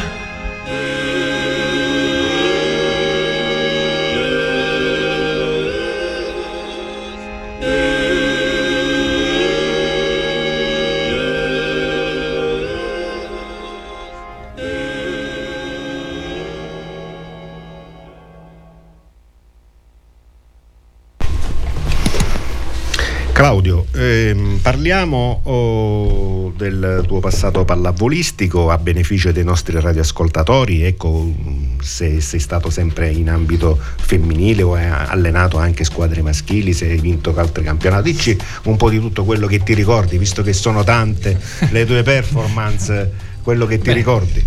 [24.68, 30.84] Parliamo oh, del tuo passato pallavolistico a beneficio dei nostri radioascoltatori.
[30.84, 31.32] Ecco,
[31.80, 36.98] se sei stato sempre in ambito femminile o hai allenato anche squadre maschili, se hai
[36.98, 38.12] vinto altri campionati.
[38.12, 41.40] Dici un po' di tutto quello che ti ricordi, visto che sono tante
[41.70, 43.10] le tue performance,
[43.42, 43.94] quello che ti Beh.
[43.94, 44.44] ricordi.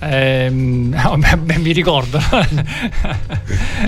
[0.00, 2.18] Ehm, no, beh, mi ricordo,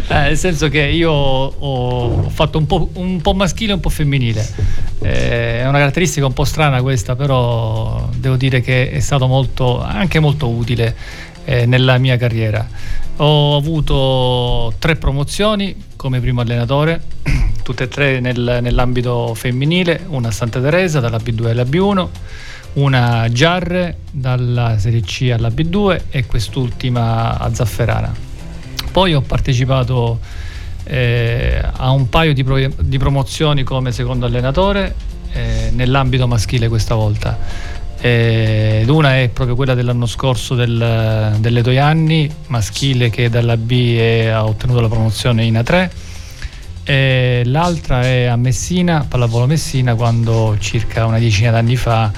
[0.08, 3.80] Eh, nel senso che io ho, ho fatto un po', un po' maschile e un
[3.80, 4.46] po' femminile.
[5.00, 9.80] Eh, è una caratteristica un po' strana questa, però devo dire che è stato molto,
[9.80, 10.96] anche molto utile
[11.44, 12.66] eh, nella mia carriera.
[13.16, 17.02] Ho avuto tre promozioni come primo allenatore,
[17.62, 22.08] tutte e tre nel- nell'ambito femminile, una a Santa Teresa dalla B2 alla B1,
[22.74, 28.12] una Giarre dalla Serie C alla B2 e quest'ultima a Zafferana.
[28.92, 30.18] Poi ho partecipato
[30.84, 34.94] eh, a un paio di, pro- di promozioni come secondo allenatore
[35.32, 37.38] eh, nell'ambito maschile questa volta.
[38.00, 44.26] Eh, l'una è proprio quella dell'anno scorso del, delle Toianni, maschile che dalla B è-
[44.28, 45.90] ha ottenuto la promozione in A3
[46.82, 52.10] e l'altra è a Messina, Pallavolo Messina, quando circa una decina d'anni fa,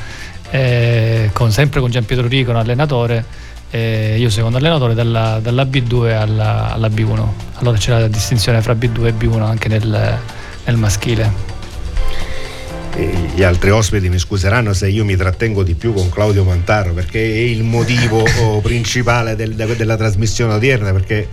[0.53, 3.25] eh, con- sempre con Gian Pietro Rico, un allenatore,
[3.71, 7.27] eh, io secondo allenatore, dalla, dalla B2 alla, alla B1.
[7.55, 10.19] Allora c'era la distinzione fra B2 e B1 anche nel,
[10.65, 11.51] nel maschile.
[12.95, 16.93] E gli altri ospiti mi scuseranno se io mi trattengo di più con Claudio Mantaro
[16.93, 21.27] perché è il motivo oh, principale del- della trasmissione odierna perché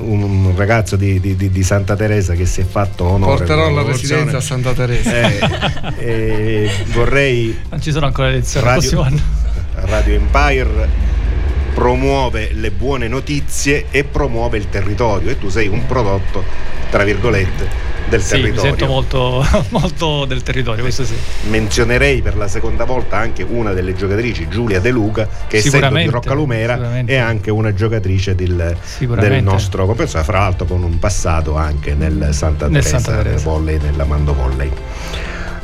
[0.00, 3.82] un, ragazzo di, di- di- di Santa Teresa che si è fatto onore Porterò la
[3.82, 5.10] residenza a Santa Teresa.
[5.30, 5.38] eh,
[5.98, 9.06] eh, vorrei Non ci sono ancora le elezioni il Radio.
[9.72, 10.88] Radio Empire
[11.74, 16.42] promuove le buone notizie e promuove il territorio e tu sei un prodotto
[16.90, 21.14] tra virgolette del Sì, mi territorio sento molto, molto del territorio, questo sì.
[21.48, 26.06] menzionerei per la seconda volta anche una delle giocatrici Giulia De Luca che essendo di
[26.06, 31.94] Roccalumera è anche una giocatrice del, del nostro comprenso fra l'altro con un passato anche
[31.94, 33.44] nel Santa Nel Teresa, Santa Teresa.
[33.44, 34.70] Volley nella Mando Volley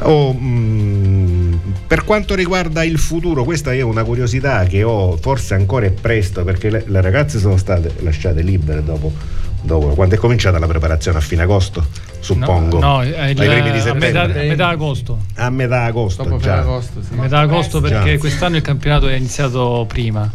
[0.00, 1.54] Oh, mm,
[1.86, 6.44] per quanto riguarda il futuro, questa è una curiosità che ho, forse ancora è presto
[6.44, 9.12] perché le, le ragazze sono state lasciate libere dopo,
[9.64, 11.86] dopo quando è cominciata la preparazione a fine agosto,
[12.20, 12.78] suppongo.
[12.78, 15.18] No, no, ai primi di a, metà, a metà agosto.
[15.36, 16.56] A metà agosto Dopo già.
[16.56, 17.14] Ferragosto, sì.
[17.14, 18.18] A metà agosto perché Già.
[18.18, 20.30] quest'anno il campionato è iniziato prima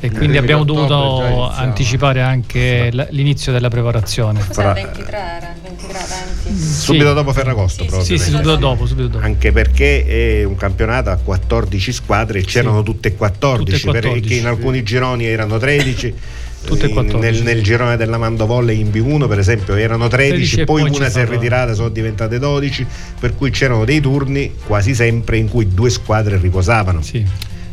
[0.00, 4.40] e quindi abbiamo dovuto anticipare anche l'inizio della preparazione.
[4.46, 5.54] Cos'era Fra- 23 era?
[5.62, 5.98] 23,
[6.44, 6.60] 20?
[6.60, 7.14] Subito Sì.
[7.14, 8.16] dopo Ferragosto Sì, sì, proprio.
[8.18, 9.24] Sì, sì, subito dopo, subito dopo.
[9.24, 12.84] Anche perché è un campionato a 14 squadre e c'erano Sì.
[12.84, 16.14] tutte e 14, Tutte e 14, perché in alcuni gironi erano 13.
[16.64, 20.32] Tutte e 14, Nel, nel girone della Mando Volley in B1 per esempio erano 13,
[20.32, 22.86] 13 e poi poi una si è ritirata sono diventate 12
[23.18, 27.24] per cui c'erano dei turni quasi sempre in cui due squadre riposavano Sì,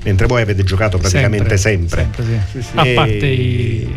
[0.04, 2.62] mentre voi avete giocato praticamente sempre, sempre, sì.
[2.62, 2.72] Sì, sì.
[2.76, 3.88] A parte i,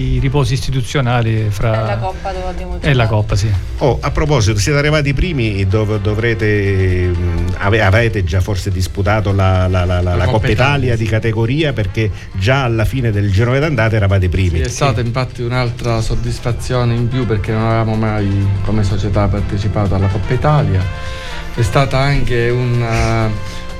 [0.00, 1.82] i riposi istituzionali fra...
[1.84, 2.88] È la Coppa dove abbiamo giocato.
[2.90, 3.50] E la Coppa, sì.
[3.78, 7.08] Oh, a proposito, siete arrivati i primi dove dovrete.
[7.14, 11.72] mh, ave- avete già forse disputato la, la- la- la- la Coppa Italia di categoria
[11.72, 14.60] perché già alla fine del girone d'andata eravate Sì, primi.
[14.60, 20.06] è stata infatti un'altra soddisfazione in più perché non avevamo mai come società partecipato alla
[20.08, 20.80] Coppa Italia.
[21.54, 23.28] È stata anche una,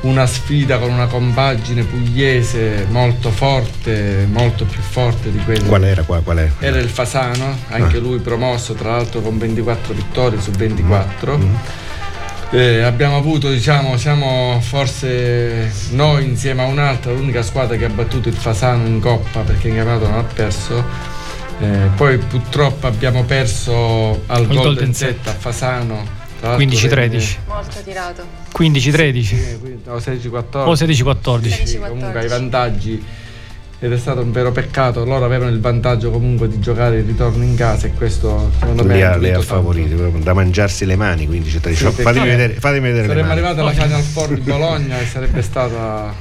[0.02, 5.66] una sfida con una compagine pugliese molto forte, molto più forte di quella.
[5.66, 6.02] Qual era?
[6.02, 6.50] Qual, qual è?
[6.58, 8.00] Era il Fasano, anche Ah.
[8.00, 11.36] lui promosso tra l'altro con 24 vittorie su 24.
[11.38, 11.54] Mm.
[12.52, 18.28] Eh, abbiamo avuto, diciamo, siamo forse noi insieme a un'altra, l'unica squadra che ha battuto
[18.28, 20.82] il Fasano in Coppa perché in campionato non ha perso.
[21.60, 25.26] Eh, poi purtroppo abbiamo perso al Golden, Golden Set.
[25.28, 26.18] a Fasano.
[26.40, 27.36] Tra l'altro 15-13.
[27.46, 28.22] Molto tirato.
[28.56, 30.68] 15-13 venne- quindi- no, 16-14.
[30.68, 31.50] o 16-14.
[31.50, 31.66] Sì.
[31.66, 32.28] Sì, comunque ai 14.
[32.28, 33.04] vantaggi
[33.82, 37.42] ed è stato un vero peccato loro avevano il vantaggio comunque di giocare il ritorno
[37.42, 41.26] in casa e questo secondo me Le le ha proprio da mangiarsi le mani.
[41.26, 43.40] Quindi c'è- Sì, fatemi, perché vedere, fatemi vedere le saremmo mani.
[43.40, 46.14] arrivati alla Final Four di Bologna e sarebbe stata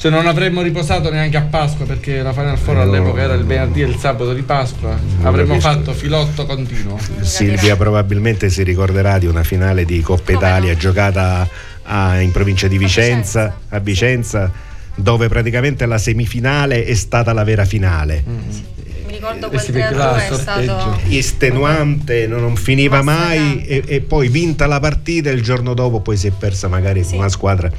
[0.00, 3.34] cioè non avremmo riposato neanche a Pasqua perché la Final Four Eh, no, all'epoca era
[3.34, 3.46] il no.
[3.46, 5.68] venerdì e il sabato di Pasqua avremmo visto.
[5.68, 10.78] fatto filotto continuo Silvia probabilmente si ricorderà di una finale di Coppa Italia no?
[10.78, 11.46] giocata
[11.82, 14.50] a- in provincia di Vicenza, a Vicenza,
[14.94, 18.22] dove praticamente la semifinale è stata la vera finale.
[18.26, 20.98] Mi ricordo E quel si vede 3 là a il 2 è stato...
[21.08, 26.16] estenuante, non, non finiva mai e, e poi vinta la partita il giorno dopo poi
[26.16, 27.10] si è persa magari Sì.
[27.10, 27.70] con una squadra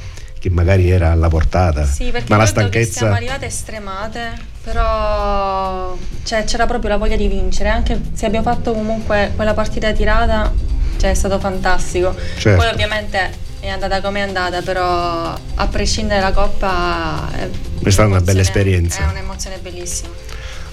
[0.42, 1.86] che magari era alla portata.
[1.86, 4.32] Sì, perché Ma la che siamo stanchezza arrivate estremate,
[4.64, 9.92] però cioè, c'era proprio la voglia di vincere, anche se abbiamo fatto comunque quella partita
[9.92, 10.52] tirata,
[10.96, 12.12] cioè, è stato fantastico.
[12.38, 12.60] Certo.
[12.60, 13.30] Poi ovviamente
[13.60, 17.48] è andata come è andata, però a prescindere dalla coppa è,
[17.80, 19.06] È stata una bella esperienza.
[19.06, 20.10] È un'emozione bellissima.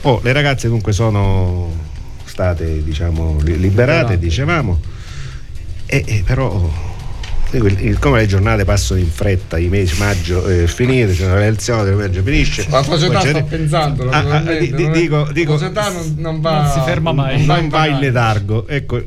[0.02, 1.72] Oh, le ragazze dunque sono
[2.26, 4.18] state diciamo li- liberate, Liberate.
[4.18, 4.80] dicevamo,
[5.86, 6.98] e, e però
[8.00, 12.22] come le giornate passano in fretta, i mesi, maggio è finito, c'è una elezione, maggio
[12.22, 12.66] finisce.
[12.70, 16.42] La società sta pensando, Ah, ah, di- non è- dico, dico- la società non, non
[16.42, 17.46] va Non si ferma mai.
[17.46, 18.68] non in va in letargo.
[18.68, 19.02] Ecco,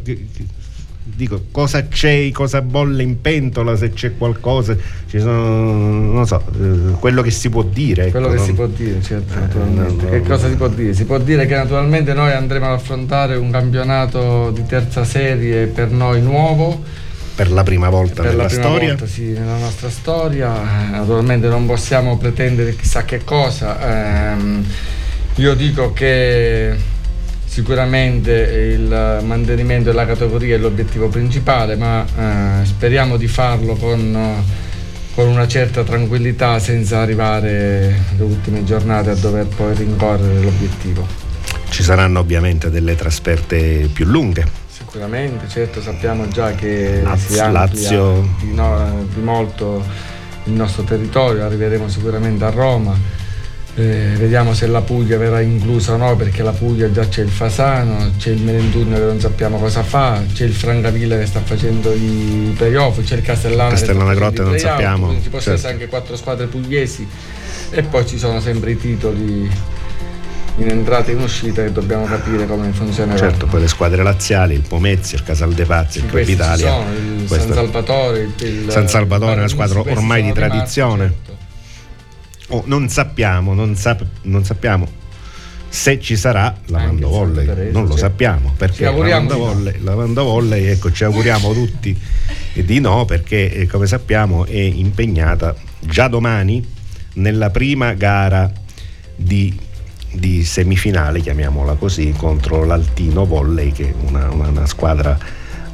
[1.05, 4.77] dico, cosa c'è, cosa bolle in pentola, se c'è qualcosa,
[5.09, 8.03] ci sono, non so, eh, quello che si può dire.
[8.07, 10.05] ecco, Quello che non- si può dire, certo, Eh, naturalmente.
[10.05, 10.25] no, che no.
[10.25, 10.95] cosa si può dire?
[10.95, 15.91] Si può dire che naturalmente noi andremo ad affrontare un campionato di terza serie per
[15.91, 16.83] noi nuovo,
[17.35, 18.89] Per la prima volta per nella la prima storia.
[18.89, 20.53] volta sì, nella nostra storia.
[20.91, 24.33] Naturalmente non possiamo pretendere chissà che cosa.
[24.33, 24.65] Ehm,
[25.37, 26.77] io dico che
[27.47, 34.43] sicuramente il mantenimento della categoria è l'obiettivo principale, ma eh, speriamo di farlo con,
[35.15, 41.07] con una certa tranquillità senza arrivare le ultime giornate a dover poi rincorrere l'obiettivo.
[41.71, 44.61] Ci saranno ovviamente delle trasferte più lunghe.
[44.85, 48.29] Sicuramente, certo sappiamo già che Laz- si Lazio.
[48.41, 49.83] Di, no- di molto
[50.45, 53.21] il nostro territorio, arriveremo sicuramente a Roma.
[53.75, 57.31] Eh, vediamo se la Puglia verrà inclusa o no, perché la Puglia già c'è il
[57.31, 61.93] Fasano, c'è il Melendugno che non sappiamo cosa fa, c'è il Francavilla che sta facendo
[61.93, 65.53] i playoff, c'è il Castellana, Castellana Grotte non sappiamo, ci possono certo.
[65.53, 67.09] essere anche quattro squadre pugliesi
[67.71, 69.51] e poi ci sono sempre i titoli
[70.57, 73.19] in entrata e in uscita che dobbiamo capire come funzionerà.
[73.19, 76.71] Certo, poi le squadre laziali, il Pomezia, il Casal de Pazzi, il Club Italia.
[76.71, 81.03] sono, il Questo- San Salvatore, il, San Salvatore è una squadra ormai di rimasti, tradizione.
[81.05, 81.31] certo.
[82.49, 85.01] Oh, non sappiamo, non, sap- non sappiamo
[85.71, 88.03] se ci sarà la Anche Volley, Teresa, non lo certo.
[88.07, 89.37] sappiamo perché la di no.
[89.39, 91.99] Volley, la Mando Volley, ecco, ci auguriamo tutti
[92.53, 96.63] di no perché eh, come sappiamo è impegnata già domani
[97.15, 98.53] nella prima gara
[99.17, 99.59] di,
[100.13, 105.19] di semifinale, chiamiamola così, contro l'Altino Volley che è una, una- una squadra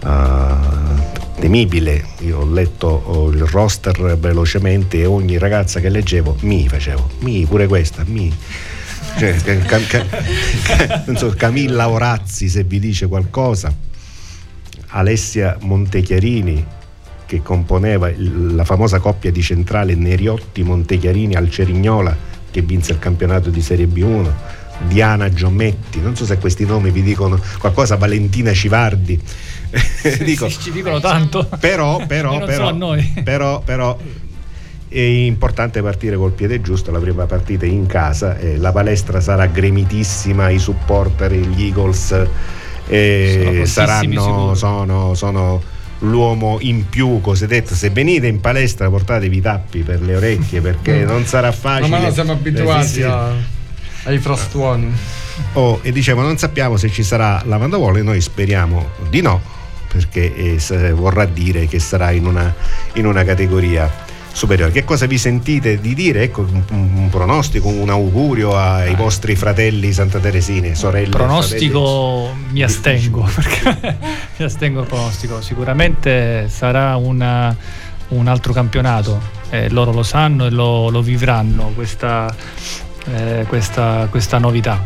[0.04, 2.04] eh, temibile.
[2.20, 7.44] Io ho letto oh, il roster velocemente e ogni ragazza che leggevo mi facevo, mi
[7.46, 8.32] pure questa, mi.
[9.16, 13.74] Cioè, ca- ca- ca- non so, Camilla Orazzi se vi dice qualcosa,
[14.88, 16.64] Alessia Montechiarini
[17.26, 22.16] che componeva la famosa coppia di centrale Neriotti Montechiarini al Cerignola
[22.60, 24.30] che vinse il campionato di Serie B1
[24.86, 29.20] Diana Giommetti non so se questi nomi vi dicono qualcosa Valentina Civardi
[30.24, 31.48] Dico, Sì, ci dicono tanto.
[31.60, 33.20] però, però, però, noi.
[33.22, 33.96] però, però
[34.88, 39.20] è importante partire col piede giusto, la prima partita è in casa, eh, la palestra
[39.20, 42.26] sarà gremitissima, i supporter, gli Eagles
[42.86, 45.62] eh, saranno, sono, sono
[46.00, 51.04] l'uomo in più cosiddetto, se venite in palestra portatevi i tappi per le orecchie perché
[51.04, 51.88] non sarà facile.
[51.88, 53.02] ma noi siamo abituati Eh, sì, sì.
[53.02, 53.32] a-
[54.04, 54.92] ai frastuoni.
[55.54, 59.40] Oh, e dicevo, non sappiamo se ci sarà la Mandavole, noi speriamo di no,
[59.92, 62.54] perché eh, vorrà dire che sarà in una,
[62.94, 64.70] in una categoria superiore.
[64.72, 66.22] Che cosa vi sentite di dire?
[66.22, 71.08] Ecco, un, un pronostico, un augurio ai vostri fratelli Santa Teresine, sorelle.
[71.10, 73.96] pronostico mi astengo perché
[74.36, 77.54] mi astengo dal pronostico sicuramente sarà una-
[78.08, 79.20] un altro campionato
[79.50, 82.34] eh, loro lo sanno e lo, lo vivranno questa,
[83.06, 84.82] eh, questa, questa novità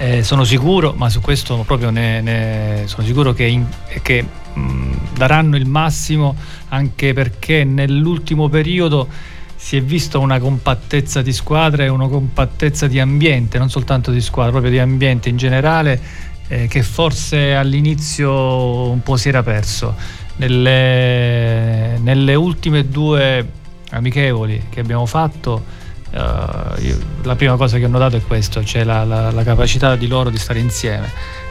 [0.00, 3.66] Eh, sono sicuro ma su questo proprio ne, ne- sono sicuro che, in-
[4.00, 4.24] che,
[4.54, 6.36] mh, daranno il massimo
[6.68, 9.08] anche perché nell'ultimo periodo
[9.56, 14.20] si è vista una compattezza di squadra e una compattezza di ambiente, non soltanto di
[14.20, 16.00] squadra, proprio di ambiente in generale,
[16.46, 19.96] eh, che forse all'inizio un po' si era perso.
[20.36, 23.44] Nelle, nelle ultime due
[23.90, 25.64] amichevoli che abbiamo fatto,
[26.10, 29.96] eh, io- la prima cosa che ho notato è questo, cioè la, la- la capacità
[29.96, 31.10] di loro di stare insieme.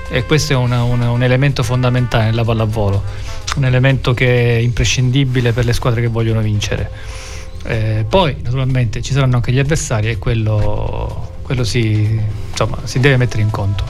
[0.09, 3.03] E questo è una- una- un elemento fondamentale nella pallavolo,
[3.57, 6.89] un elemento che è imprescindibile per le squadre che vogliono vincere.
[7.63, 12.17] Eh, poi naturalmente ci saranno anche gli avversari e quello, quello si,
[12.49, 13.83] insomma, si deve mettere in conto.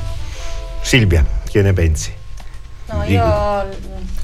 [0.82, 2.12] Silvia, che ne pensi?
[2.90, 3.24] No, io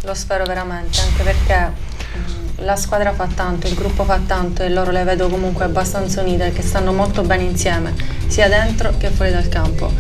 [0.04, 1.72] lo spero veramente, anche perché
[2.18, 6.22] mm, la squadra fa tanto, il gruppo fa tanto e loro le vedo comunque abbastanza
[6.22, 7.94] unite, che stanno molto bene insieme,
[8.28, 9.92] sia dentro che fuori dal campo.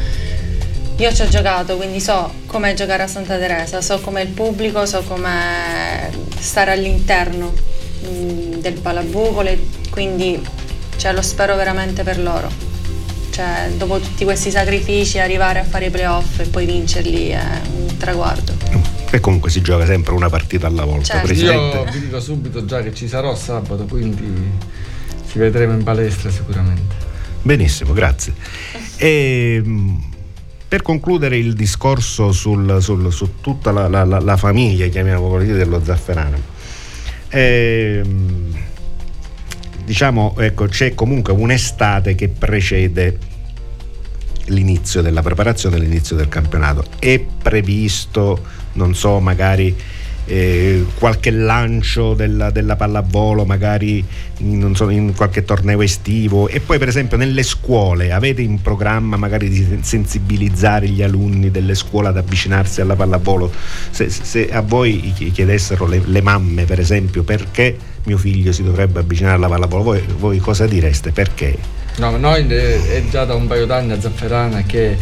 [0.98, 4.86] Io ci ho giocato, quindi so com'è giocare a Santa Teresa, so com'è il pubblico,
[4.86, 7.54] so com'è stare all'interno
[8.08, 10.42] mm, del palabucole, quindi
[10.98, 12.50] cioè, lo spero veramente per loro.
[13.32, 17.42] Cioè, dopo tutti questi sacrifici, arrivare a fare i playoff e poi vincerli è
[17.76, 18.63] un traguardo.
[19.16, 21.28] E comunque si gioca sempre una partita alla volta, Certo.
[21.28, 21.78] Presidente.
[21.78, 24.26] Io vi dico subito già che ci sarò sabato, quindi
[25.30, 26.96] ci vedremo in palestra sicuramente.
[27.44, 28.34] Benissimo, grazie.
[28.98, 29.62] E,
[30.68, 35.52] per concludere il discorso sul- sul- su tutta la, la- la- la famiglia, chiamiamola così,
[35.52, 36.38] dello Zafferano,
[37.30, 38.52] Ehm,
[39.86, 43.18] diciamo, ecco, c'è comunque un'estate che precede
[44.46, 46.86] l'inizio della preparazione, l'inizio del campionato.
[47.00, 48.42] È previsto,
[48.74, 49.76] non so, magari
[50.26, 54.04] eh, qualche lancio della, della pallavolo, magari
[54.38, 59.18] in, so, in qualche torneo estivo e poi per esempio nelle scuole avete in programma
[59.18, 63.52] magari di sensibilizzare gli alunni delle scuole ad avvicinarsi alla pallavolo?
[63.90, 69.00] Se, se a voi chiedessero le, le mamme per esempio perché mio figlio si dovrebbe
[69.00, 71.12] avvicinare alla pallavolo, voi, voi cosa direste?
[71.12, 71.83] Perché?
[71.98, 74.98] No, noi è già da un paio d'anni a Zafferana che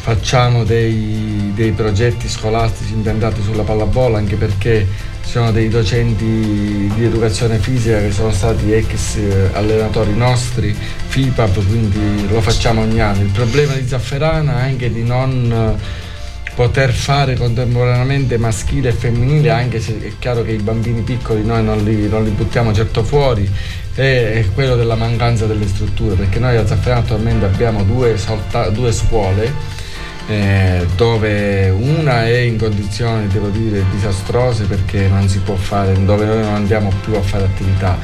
[0.00, 4.86] facciamo dei, dei progetti scolastici impiantati sulla pallavolo anche perché
[5.24, 9.18] ci sono dei docenti di educazione fisica che sono stati ex
[9.52, 10.74] allenatori nostri,
[11.08, 13.22] FIPAP, quindi lo facciamo ogni anno.
[13.22, 15.76] Il problema di Zafferana è anche di non
[16.54, 21.62] poter fare contemporaneamente maschile e femminile, anche se è chiaro che i bambini piccoli noi
[21.62, 23.46] non li, non li buttiamo certo fuori,
[23.96, 28.92] è quello della mancanza delle strutture, perché noi a Zafferana attualmente abbiamo due, solta, due
[28.92, 29.52] scuole
[30.28, 36.24] eh, dove una è in condizioni, devo dire, disastrose perché non si può fare, dove
[36.24, 37.98] noi non andiamo più a fare attività.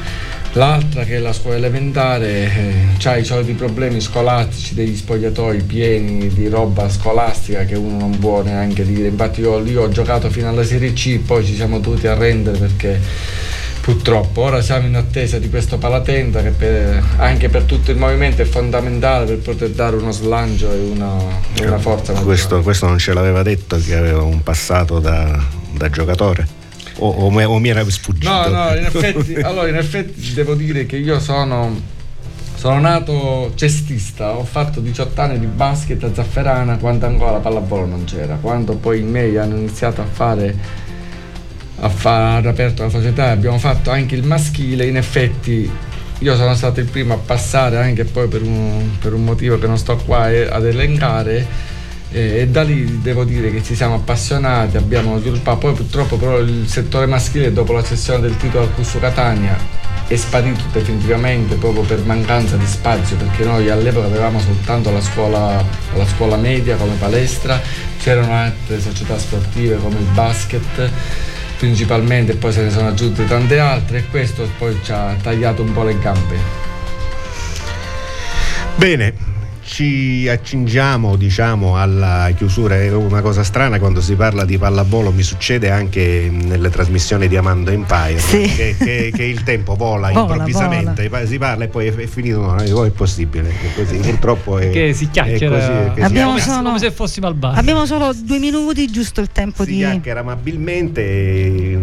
[0.55, 6.27] L'altra che è la scuola elementare eh, ha i soliti problemi scolastici degli spogliatoi pieni
[6.27, 9.07] di roba scolastica che uno non può neanche dire.
[9.07, 12.99] Infatti io, io ho giocato fino alla Serie C, poi ci siamo dovuti arrendere perché
[13.83, 14.43] purtroppo.
[14.43, 18.45] Ora siamo in attesa di questo palatenda che per, anche per tutto il movimento è
[18.45, 21.13] fondamentale per poter dare uno slancio e una,
[21.61, 22.13] una forza.
[22.13, 25.37] Questo, questo, non ce l'aveva detto che aveva un passato da,
[25.73, 26.47] da giocatore?
[26.99, 28.31] O, o, o, mi era sfuggito?
[28.31, 31.91] No, no, in effetti, allora, in effetti devo dire che io sono
[32.55, 37.85] sono nato cestista, ho fatto 18 anni di basket a Zafferana quando ancora la pallavolo
[37.85, 40.55] non c'era, quando poi i miei hanno iniziato a fare
[41.83, 45.69] ha far aperto la società abbiamo fatto anche il maschile, in effetti
[46.19, 49.67] io sono stato il primo a passare anche poi per un, per un motivo che
[49.67, 51.45] non sto qua ad elencare
[52.09, 56.67] e, da lì devo dire che ci siamo appassionati, abbiamo sviluppato, poi purtroppo però il
[56.67, 61.99] settore maschile dopo la cessione del titolo al Cusco Catania è sparito definitivamente proprio per
[62.05, 65.61] mancanza di spazio perché noi all'epoca avevamo soltanto la scuola,
[65.95, 67.59] la scuola media come palestra,
[67.99, 70.91] c'erano altre società sportive come il basket
[71.63, 75.71] principalmente, poi se ne sono aggiunte tante altre e questo poi ci ha tagliato un
[75.71, 76.37] po' le gambe.
[78.75, 79.13] Bene,
[79.73, 85.23] ci accingiamo diciamo alla chiusura è una cosa strana quando si parla di pallavolo mi
[85.23, 88.41] succede anche nelle trasmissioni di Amando Empire sì.
[88.41, 91.25] che, che, che, il tempo vola, vola improvvisamente vola.
[91.25, 95.57] si parla e poi è, finito no, è possibile così purtroppo è, che si chiacchiera
[95.57, 99.21] è così, abbiamo si solo, come se fossimo al bar abbiamo solo due minuti giusto
[99.21, 101.79] il tempo si di chiacchiera amabilmente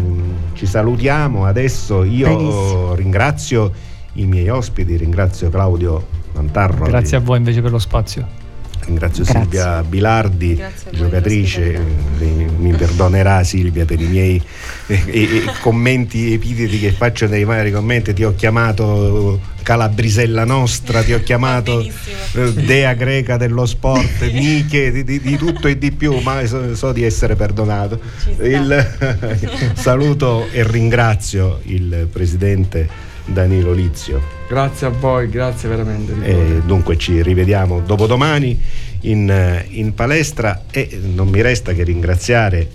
[0.55, 2.95] ci salutiamo adesso io Benissimo.
[2.95, 3.73] ringrazio
[4.13, 6.87] i miei ospiti ringrazio Claudio Mantarro.
[6.87, 8.49] Grazie a voi invece per lo spazio.
[8.85, 9.43] Ringrazio Grazie.
[9.43, 11.75] Silvia Bilardi, giocatrice,
[12.19, 14.43] eh, mi perdonerà Silvia per i miei
[14.87, 21.13] eh, eh, commenti epiteti che faccio nei vari commenti, ti ho chiamato Calabrisella nostra, ti
[21.13, 26.19] ho chiamato eh, Dea greca dello sport, Miche, di, di, di, tutto e di più,
[26.21, 28.01] ma so, so di essere perdonato.
[28.41, 34.21] Il, saluto e ringrazio il presidente Danilo Lizio.
[34.49, 36.15] Grazie a voi, grazie veramente.
[36.23, 38.61] E dunque ci rivediamo dopodomani
[39.03, 42.69] in, in palestra e non mi resta che ringraziare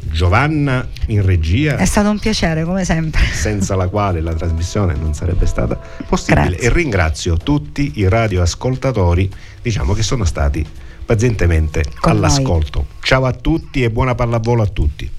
[0.00, 1.76] Giovanna in regia.
[1.76, 3.22] È stato un piacere come sempre.
[3.32, 6.48] Senza la quale la trasmissione non sarebbe stata possibile.
[6.48, 6.66] Grazie.
[6.66, 9.30] E ringrazio tutti i radioascoltatori,
[9.60, 10.64] diciamo che sono stati
[11.04, 12.78] pazientemente Con all'ascolto.
[12.78, 13.02] Noi.
[13.02, 15.10] Ciao a tutti e buona pallavolo a tutti.